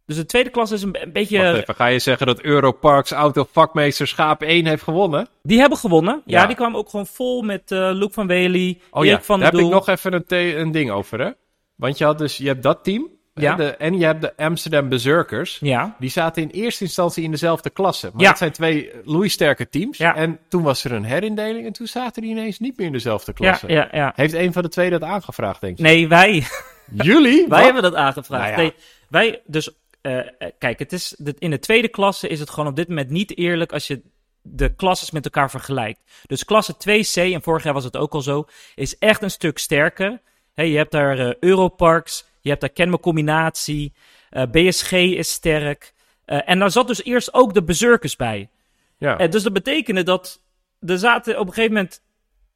[0.06, 1.38] dus de tweede klasse is een, be- een beetje...
[1.44, 5.28] Wacht even, ga je zeggen dat Europarks autovakmeesterschap 1 heeft gewonnen?
[5.44, 6.22] Die hebben gewonnen.
[6.26, 6.48] Ja, Ja.
[6.48, 9.52] die kwamen ook gewoon vol met eh Luc van Wely, Oh Erik ja, van daar
[9.52, 11.30] heb ik nog even een, een ding over, hè?
[11.76, 13.10] Want je had dus, je hebt dat team
[13.44, 13.56] Ja.
[13.56, 15.58] de, en je hebt de Amsterdam Berserkers.
[15.62, 18.10] Ja, Die zaten in eerste instantie in dezelfde klasse.
[18.14, 18.30] Maar Ja.
[18.30, 19.98] dat zijn twee loeisterke teams.
[19.98, 20.16] Ja.
[20.16, 23.34] En toen was er een herindeling en toen zaten die ineens niet meer in dezelfde
[23.34, 23.68] klasse.
[23.68, 24.12] ja, ja.
[24.16, 25.84] Heeft een van de twee dat aangevraagd, denk je?
[25.84, 26.44] Nee, wij,
[26.94, 27.38] Jullie?
[27.38, 27.64] wij Wat?
[27.64, 28.50] hebben dat aangevraagd.
[28.56, 28.62] Nou.
[28.62, 28.74] Nee,
[29.10, 29.70] wij, dus,
[30.02, 30.26] eh, eh,
[30.58, 33.72] kijk, het is, in de tweede klasse is het gewoon op dit moment niet eerlijk
[33.72, 34.02] als je
[34.42, 36.00] de klasses met elkaar vergelijkt.
[36.26, 39.58] Dus klasse 2C, en vorig jaar was het ook al zo, is echt een stuk
[39.58, 40.22] sterker.
[40.54, 43.94] Hè, je hebt daar eh, Europarks, je hebt daar Kenme Combinatie,
[44.30, 45.94] eh, BSG is sterk.
[46.26, 48.50] Eh, en daar zat dus eerst ook de Berserkers bij.
[48.98, 49.18] Ja.
[49.18, 50.42] Eh, dus dat betekende dat
[50.80, 52.02] er zaten op een gegeven moment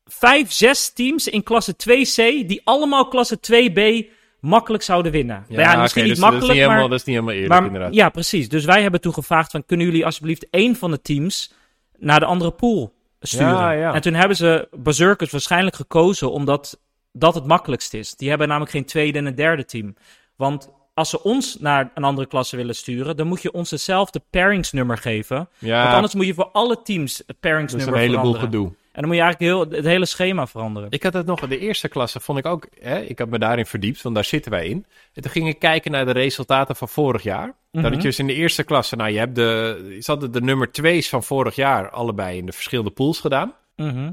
[0.05, 4.09] vijf, zes teams in klasse 2C die allemaal klasse 2B
[4.39, 5.45] makkelijk zouden winnen.
[5.49, 7.53] Ja, oké, misschien niet dus dat is makkelijk, helemaal, maar, Dat is niet helemaal eerlijk,
[7.53, 7.93] maar inderdaad.
[7.93, 8.49] ja, precies.
[8.49, 11.53] Dus wij hebben toen gevraagd van kunnen jullie alsjeblieft één van de teams
[11.97, 13.77] naar de andere pool sturen?
[13.77, 13.93] Ja.
[13.93, 16.79] En toen hebben ze Berserkers waarschijnlijk gekozen omdat
[17.11, 18.15] dat het makkelijkst is.
[18.15, 19.95] Die hebben namelijk geen tweede en een derde team.
[20.35, 24.21] Want als ze ons naar een andere klasse willen sturen, dan moet je ons hetzelfde
[24.29, 25.49] pairingsnummer geven.
[25.59, 28.49] Ja, Want anders moet je voor alle teams het dat is pairingsnummer een heleboel veranderen.
[28.49, 28.79] gedoe.
[28.91, 30.91] En dan moet je eigenlijk heel, het hele schema veranderen.
[30.91, 33.65] Ik had het nog, de eerste klasse vond ik ook, hè, ik had me daarin
[33.65, 34.85] verdiept, want daar zitten wij in.
[35.13, 37.45] En toen ging ik kijken naar de resultaten van vorig jaar.
[37.71, 37.93] Dat Mhm.
[37.93, 41.09] ik dus in de eerste klasse, nou je hebt de, ze hadden de nummer twee's
[41.09, 43.53] van vorig jaar allebei in de verschillende pools gedaan.
[43.75, 44.11] Mhm.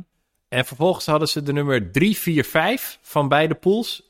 [0.49, 4.03] En vervolgens hadden ze de nummer 3, 4, 5 van beide pools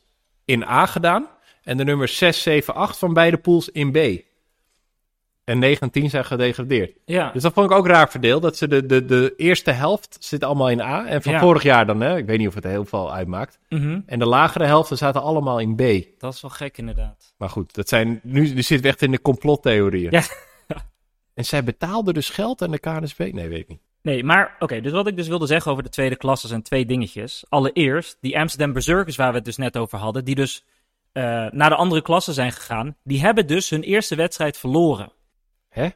[0.45, 1.29] in A gedaan.
[1.63, 4.27] En de nummer 6, 7, 8 van beide pools in B.
[5.45, 6.97] En 9 en 10 zijn gedegradeerd.
[7.05, 7.31] Ja.
[7.33, 8.43] Dus dat vond ik ook raar verdeeld.
[8.43, 11.07] Dat ze de, de, de eerste helft zit allemaal in A.
[11.07, 11.39] En van Ja.
[11.41, 12.17] vorig jaar dan, hè?
[12.17, 13.59] ik weet niet of het heel veel uitmaakt.
[13.69, 14.01] Mhm.
[14.07, 15.81] En de lagere helften zaten allemaal in B.
[16.21, 17.35] Dat is wel gek inderdaad.
[17.37, 20.11] Maar goed, dat zijn, nu, nu zitten we echt in de complottheorieën.
[20.11, 20.23] Ja.
[21.35, 23.19] En zij betaalden dus geld aan de KNSB?
[23.33, 23.81] Nee, weet ik niet.
[24.03, 26.87] Nee, maar oké, dus wat ik dus wilde zeggen over de tweede klasse zijn twee
[26.87, 27.45] dingetjes.
[27.49, 30.65] Allereerst, die Amsterdam Berserkers waar we het dus net over hadden, die dus
[31.13, 35.13] eh, naar de andere klasse zijn gegaan, die hebben dus hun eerste wedstrijd verloren.
[35.69, 35.89] Hè?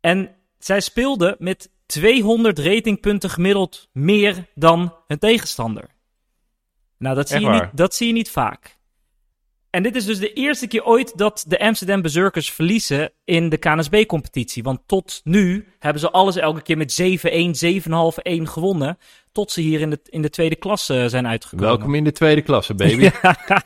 [0.00, 5.84] En zij speelden met 200 ratingpunten gemiddeld meer dan hun tegenstander.
[6.98, 8.78] Nou, dat zie, Echt je niet, dat zie je niet vaak.
[9.74, 13.56] En dit is dus de eerste keer ooit dat de Amsterdam Berserkers verliezen in de
[13.56, 14.62] KNSB-competitie.
[14.62, 17.06] Want tot nu hebben ze alles elke keer met 7-1,
[18.38, 18.98] 7,5-1 gewonnen.
[19.32, 21.66] Tot ze hier in de, in de tweede klasse zijn uitgekomen.
[21.66, 23.02] Welkom in de tweede klasse, baby.
[23.22, 23.62] Ja, ja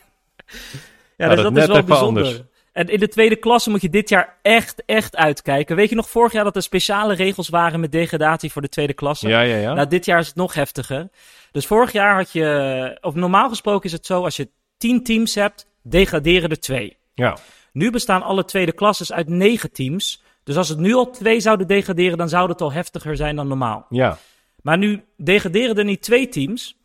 [1.16, 2.24] Ja, dus dat is wel bijzonder.
[2.24, 2.42] anders.
[2.72, 5.76] En in de tweede klasse moet je dit jaar echt, echt uitkijken.
[5.76, 8.94] Weet je nog vorig jaar dat er speciale regels waren met degradatie voor de tweede
[8.94, 9.28] klasse?
[9.28, 9.74] Ja, ja, ja.
[9.74, 11.08] Nou, dit jaar is het nog heftiger.
[11.52, 15.34] Dus vorig jaar had je, of normaal gesproken is het zo, als je tien teams
[15.34, 16.96] hebt, degraderen er twee.
[17.14, 17.36] ja.
[17.72, 20.22] Nu bestaan alle tweede klasses uit negen teams.
[20.44, 23.48] Dus als het nu al twee zouden degraderen, dan zou het al heftiger zijn dan
[23.48, 23.86] normaal.
[23.90, 24.18] ja.
[24.62, 26.76] Maar nu degraderen er niet twee teams.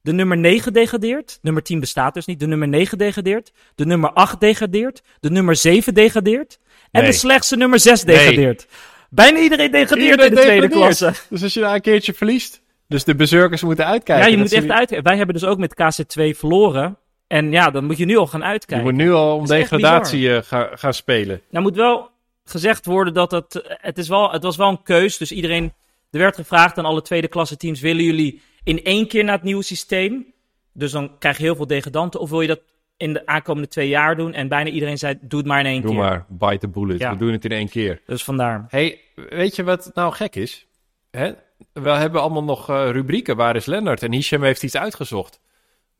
[0.00, 1.38] De nummer 9 degradeert.
[1.42, 2.40] Nummer 10 bestaat dus niet.
[2.40, 3.52] De nummer 9 degradeert.
[3.74, 5.02] De nummer 8 degradeert.
[5.20, 6.58] De nummer 7 degradeert.
[6.90, 7.10] En Nee.
[7.10, 8.66] de slechtste nummer 6 degradeert.
[9.10, 10.98] Bijna iedereen degradeert Iedereen in de tweede degradeert.
[10.98, 11.22] klasse.
[11.30, 12.60] Dus als je daar een keertje verliest.
[12.88, 14.24] Dus de bezurkers moeten uitkijken.
[14.24, 15.02] Ja, je moet echt niet- uit.
[15.02, 16.98] Wij hebben dus ook met KC2 verloren.
[17.34, 18.86] En ja, dan moet je nu al gaan Je uitkijken.
[18.86, 21.40] moet nu al om degradatie eh, gaan, gaan spelen.
[21.50, 22.10] Nou moet wel
[22.44, 25.16] gezegd worden dat het, het, is wel, het was wel een keus.
[25.16, 25.72] Dus iedereen,
[26.10, 29.42] er werd gevraagd aan alle tweede klasse teams, willen jullie in één keer naar het
[29.42, 30.26] nieuwe systeem?
[30.72, 32.20] Dus dan krijg je heel veel degradanten.
[32.20, 32.60] Of wil je dat
[32.96, 34.34] in de aankomende twee jaar doen?
[34.34, 36.00] En bijna iedereen zei, doe het maar in één Doe keer.
[36.00, 36.98] maar, bite the bullet.
[36.98, 37.10] Ja.
[37.10, 38.00] We doen het in één keer.
[38.06, 38.66] Dus vandaar.
[38.68, 40.66] hey, weet je wat nou gek is?
[41.10, 41.32] Hè?
[41.72, 43.36] We hebben allemaal nog eh, rubrieken.
[43.36, 44.02] Waar is Lennart?
[44.02, 45.40] En Hisham heeft iets uitgezocht.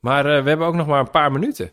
[0.05, 1.71] Maar eh, we hebben ook nog maar een paar minuten.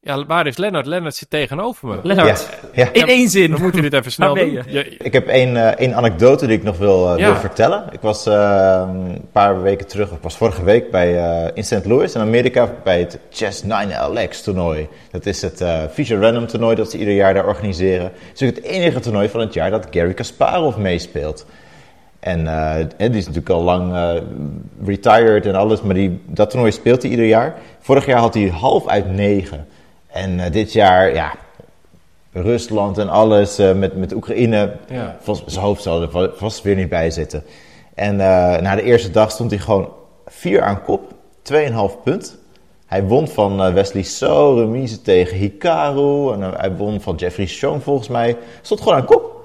[0.00, 0.86] Ja, waar is Lennart?
[0.86, 1.98] Lennart zit tegenover me.
[2.02, 2.92] Lennart, Ja, ja.
[2.92, 3.54] in één zin.
[3.54, 4.50] We moeten dit even snel doen.
[4.52, 4.96] je?
[4.98, 7.26] Ik heb één, eh, één anekdote die ik nog wil, eh, Ja.
[7.30, 7.84] wil vertellen.
[7.92, 11.84] Ik was eh, een paar weken terug, ik was vorige week bij, eh, in St.
[11.84, 14.88] Louis in Amerika bij het Chess 9LX toernooi.
[15.10, 18.12] Dat is het eh Feature Random toernooi dat ze ieder jaar daar organiseren.
[18.28, 21.46] Het is ook het enige toernooi van het jaar dat Gary Kasparov meespeelt.
[22.26, 24.10] En eh, die is natuurlijk al lang eh,
[24.84, 27.54] retired en alles, maar die, dat toernooi speelt hij ieder jaar.
[27.80, 29.66] Vorig jaar had hij half uit negen.
[30.06, 31.32] En eh, dit jaar, ja,
[32.32, 35.16] Rusland en alles, met, met Oekraïne, Ja.
[35.20, 37.42] Vast, zijn hoofd zal er va- vast weer niet bij zitten.
[37.94, 39.88] En na de eerste dag stond hij gewoon
[40.26, 41.12] 4 aan kop,
[41.52, 42.38] 2,5 punt.
[42.86, 46.32] Hij won van Wesley So, remise tegen Hikaru.
[46.32, 48.36] En hij won van Jeffrey Schoen volgens mij.
[48.62, 49.35] Stond gewoon aan kop.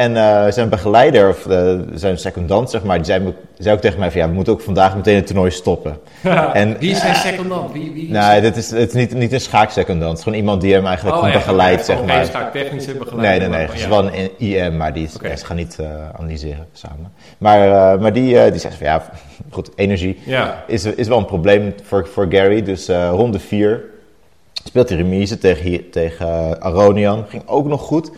[0.00, 3.80] En eh, zijn begeleider, of eh, zijn secondant, zeg maar, die zei, me- zei ook
[3.80, 5.98] tegen mij van ja, we moeten ook vandaag meteen het toernooi stoppen.
[6.52, 7.72] En, Wie is zijn secondant?
[7.72, 10.08] Wie, wie is nou, dit is, het is niet, niet een schaaksecondant.
[10.08, 11.46] Het is gewoon iemand die hem eigenlijk Oh, gewoon echt?
[11.46, 12.24] begeleidt, zeg maar.
[12.24, 13.50] schaaktechnische Nee, begeleiding.
[13.50, 13.66] nee, nee.
[13.66, 15.28] maar- Het is wel een IM, maar die is, Oké.
[15.28, 15.86] ja, ze gaan niet eh,
[16.18, 17.12] analyseren samen.
[17.38, 19.02] Maar, eh, maar die, eh, die zegt van ja,
[19.50, 20.64] goed, energie Ja.
[20.66, 22.62] is, is wel een probleem voor, voor Gary.
[22.62, 23.80] Dus eh, ronde 4
[24.64, 27.24] speelt hij remise tegen, hier- tegen Aronian.
[27.28, 28.10] Ging ook nog goed.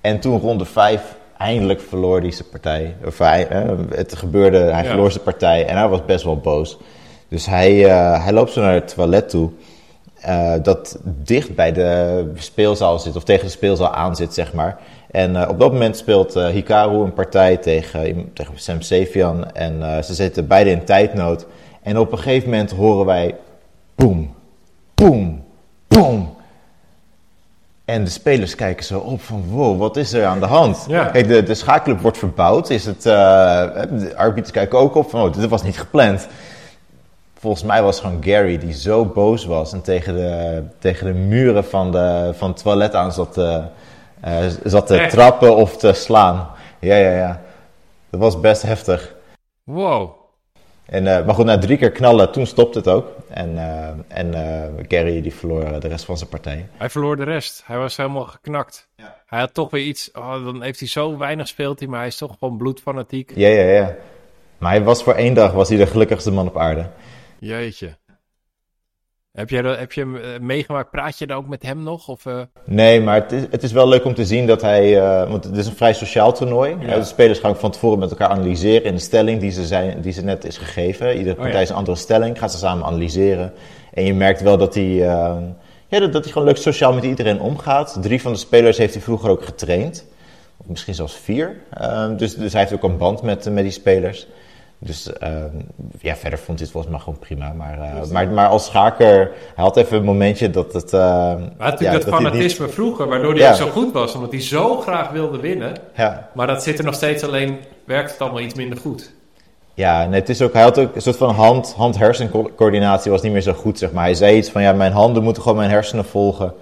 [0.00, 1.00] En toen ronde 5
[1.40, 2.94] eindelijk verloor hij zijn partij.
[3.06, 4.88] Of hij, eh, het gebeurde, hij Ja.
[4.88, 6.78] verloor zijn partij en hij was best wel boos.
[7.28, 9.50] Dus hij, eh, hij loopt zo naar het toilet toe.
[10.20, 14.78] eh, dat dicht bij de speelzaal zit, of tegen de speelzaal aan zit, zeg maar.
[15.10, 19.52] En eh, op dat moment speelt Hikaru een partij tegen, tegen Sam Sefian.
[19.52, 21.46] En ze zitten beide in tijdnood.
[21.82, 23.34] En op een gegeven moment horen wij
[23.94, 24.34] boem,
[24.94, 25.44] boem,
[25.88, 26.34] boem.
[27.90, 30.84] En de spelers kijken zo op van, wow, wat is er aan de hand?
[30.88, 31.04] Ja.
[31.04, 32.70] Kijk, de, de schaakclub wordt verbouwd.
[32.70, 33.12] Is het, eh,
[33.90, 36.28] de arbiters kijken ook op van, oh, dit was niet gepland.
[37.38, 41.64] Volgens mij was gewoon Gary die zo boos was en tegen de, tegen de muren
[41.64, 43.62] van, de, van het toilet aan zat te,
[44.20, 45.10] eh, zat te Echt?
[45.10, 46.48] trappen of te slaan.
[46.78, 47.40] Ja, ja, ja.
[48.10, 49.14] Dat was best heftig.
[49.64, 50.19] Wow.
[50.90, 53.08] En, eh, maar goed, na drie keer knallen, toen stopte het ook.
[53.28, 56.68] En, eh, en eh, Gary die verloor de rest van zijn partij.
[56.76, 57.62] Hij verloor de rest.
[57.66, 58.88] Hij was helemaal geknakt.
[58.96, 59.16] Ja.
[59.26, 60.10] Hij had toch weer iets.
[60.12, 63.32] Oh, dan heeft hij zo weinig speelt hij, maar hij is toch gewoon bloedfanatiek.
[63.34, 63.94] Ja, ja, ja.
[64.58, 66.86] Maar hij was voor één dag was hij de gelukkigste man op aarde.
[67.38, 67.96] Jeetje.
[69.32, 70.90] Heb, dat- heb je hem eh, meegemaakt?
[70.90, 72.08] Praat je daar ook met hem nog?
[72.08, 74.98] Of, eh, Nee, maar het is, het is wel leuk om te zien dat hij.
[75.00, 76.76] eh, want het is een vrij sociaal toernooi.
[76.80, 76.94] Ja.
[76.98, 80.12] De spelers gaan van tevoren met elkaar analyseren in de stelling die ze, zijn, die
[80.12, 81.16] ze net is gegeven.
[81.16, 81.62] Iedere partij Oh ja.
[81.62, 83.52] is een andere stelling, gaan ze samen analyseren.
[83.94, 84.84] En je merkt wel dat hij.
[85.88, 87.98] ja, dat, dat hij gewoon leuk sociaal met iedereen omgaat.
[88.00, 90.06] Drie van de spelers heeft hij vroeger ook getraind.
[90.56, 91.56] Of misschien zelfs vier.
[91.70, 94.26] Eh, dus, dus hij heeft ook een band met, met die spelers.
[94.82, 95.30] Dus eh,
[96.00, 97.52] ja, verder vond hij het volgens mij gewoon prima.
[97.52, 99.18] Maar, eh, maar, maar als schaker,
[99.54, 100.92] hij had even een momentje dat het...
[100.92, 103.50] eh, hij had ja, natuurlijk dat hij niet- fanatisme vroeger, waardoor hij Ja.
[103.50, 104.14] ook zo goed was.
[104.14, 105.76] Omdat hij zo graag wilde winnen.
[105.96, 109.12] ja, Maar dat zit er nog steeds alleen, werkt het allemaal iets minder goed.
[109.74, 113.32] Ja, nee, het is ook, hij had ook een soort van hand- hand-hersencoördinatie was niet
[113.32, 114.04] meer zo goed, zeg maar.
[114.04, 116.52] Hij zei iets van, ja, mijn handen moeten gewoon mijn hersenen volgen.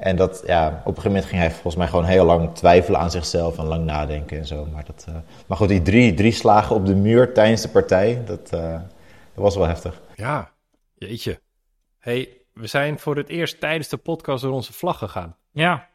[0.00, 3.00] En dat, ja, op een gegeven moment ging hij volgens mij gewoon heel lang twijfelen
[3.00, 4.66] aan zichzelf en lang nadenken en zo.
[4.72, 5.14] Maar, dat, eh,
[5.46, 8.72] maar goed, die drie, drie slagen op de muur tijdens de partij, dat, eh,
[9.34, 10.00] dat was wel heftig.
[10.14, 10.50] Ja,
[10.94, 11.40] jeetje.
[11.98, 15.36] hey, we zijn voor het eerst tijdens de podcast door onze vlag gegaan.
[15.50, 15.88] Ja,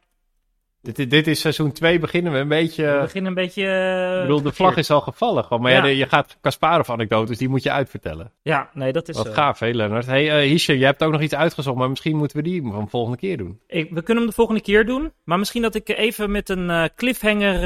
[0.94, 2.86] Dit, dit, is seizoen 2, beginnen we een beetje...
[2.86, 3.62] we beginnen een beetje...
[3.62, 5.44] ik eh, bedoel, de vlag is al gevallen.
[5.44, 5.78] Gewoon, maar ja.
[5.78, 5.84] Ja.
[5.84, 8.32] de- je gaat Kasparov-anekdotes, die moet je uitvertellen.
[8.42, 9.18] Ja, nee, dat is...
[9.18, 10.06] Wat eh, gaaf, hé Lennart.
[10.06, 12.84] hey, eh Hisje, jij hebt ook nog iets uitgezocht, maar misschien moeten we die van
[12.84, 13.60] de volgende keer doen.
[13.68, 15.12] Ik, we kunnen hem de volgende keer doen.
[15.24, 17.60] Maar misschien dat ik even met een cliffhanger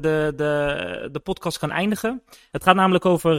[0.00, 2.22] de, de, de podcast kan eindigen.
[2.50, 3.36] Het gaat namelijk over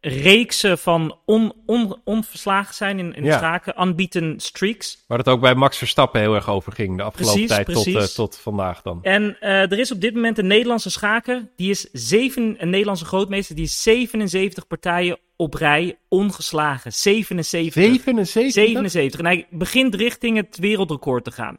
[0.00, 3.38] reeksen van on, on, onverslagen zijn in, in Ja.
[3.38, 3.82] schaken.
[3.82, 5.04] Unbeaten streaks.
[5.06, 7.86] Waar het ook bij Max Verstappen heel erg over ging de afgelopen Precies, tijd tot,
[7.86, 8.98] eh, tot vandaag dan.
[9.02, 11.50] En eh, er is op dit moment een Nederlandse schaker.
[11.56, 13.56] Die is zeven, een Nederlandse grootmeester.
[13.56, 16.92] Die is 77 partijen op rij ongeslagen.
[16.92, 17.82] 77.
[17.82, 18.52] 77?
[18.52, 19.20] 77.
[19.20, 21.56] En hij begint richting het wereldrecord te gaan.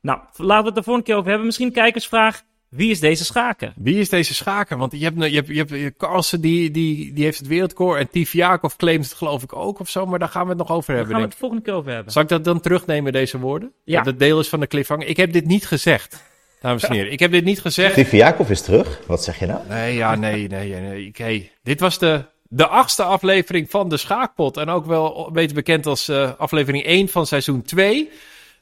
[0.00, 1.46] Nou, laten we het de volgende keer over hebben.
[1.46, 2.42] Misschien kijkersvraag.
[2.76, 3.72] Wie is deze schaker?
[3.76, 4.76] Wie is deze schaker?
[4.76, 8.00] Want je hebt, je hebt, je hebt Carlsen, die, die, die heeft het wereldrecord.
[8.00, 10.06] En Tiviakov claimt het geloof ik ook of zo.
[10.06, 11.12] Maar daar gaan we het nog over Daar hebben.
[11.14, 12.12] gaan we het de volgende keer over hebben.
[12.12, 13.72] Zal ik dat dan terugnemen, deze woorden?
[13.84, 13.96] Ja.
[13.96, 15.06] Dat het deel is van de cliffhanger.
[15.06, 16.22] Ik heb dit niet gezegd,
[16.60, 17.12] dames en heren.
[17.12, 18.10] Ik heb dit niet gezegd.
[18.10, 19.00] Jacob is terug.
[19.06, 19.60] Wat zeg je nou?
[19.68, 21.10] Nee, ja, nee, nee, nee.
[21.14, 24.56] Hey, dit was de, de achtste aflevering van de Schaakpot.
[24.56, 28.10] En ook wel beter bekend als eh, aflevering 1 van seizoen 2.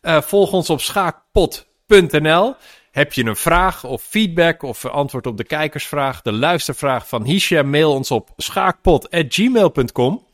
[0.01, 2.55] Eh, volg ons op schaakpot.nl.
[2.95, 7.63] Heb je een vraag of feedback of antwoord op de kijkersvraag, de luistervraag van Hisha,
[7.63, 10.27] mail ons op schaakpot.gmail.com.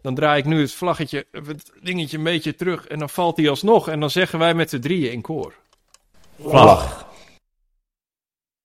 [0.00, 3.48] Dan draai ik nu het vlaggetje, het dingetje een beetje terug en dan valt hij
[3.48, 3.88] alsnog.
[3.88, 5.54] En dan zeggen wij met z'n drieën in koor.
[6.40, 7.07] Vlag.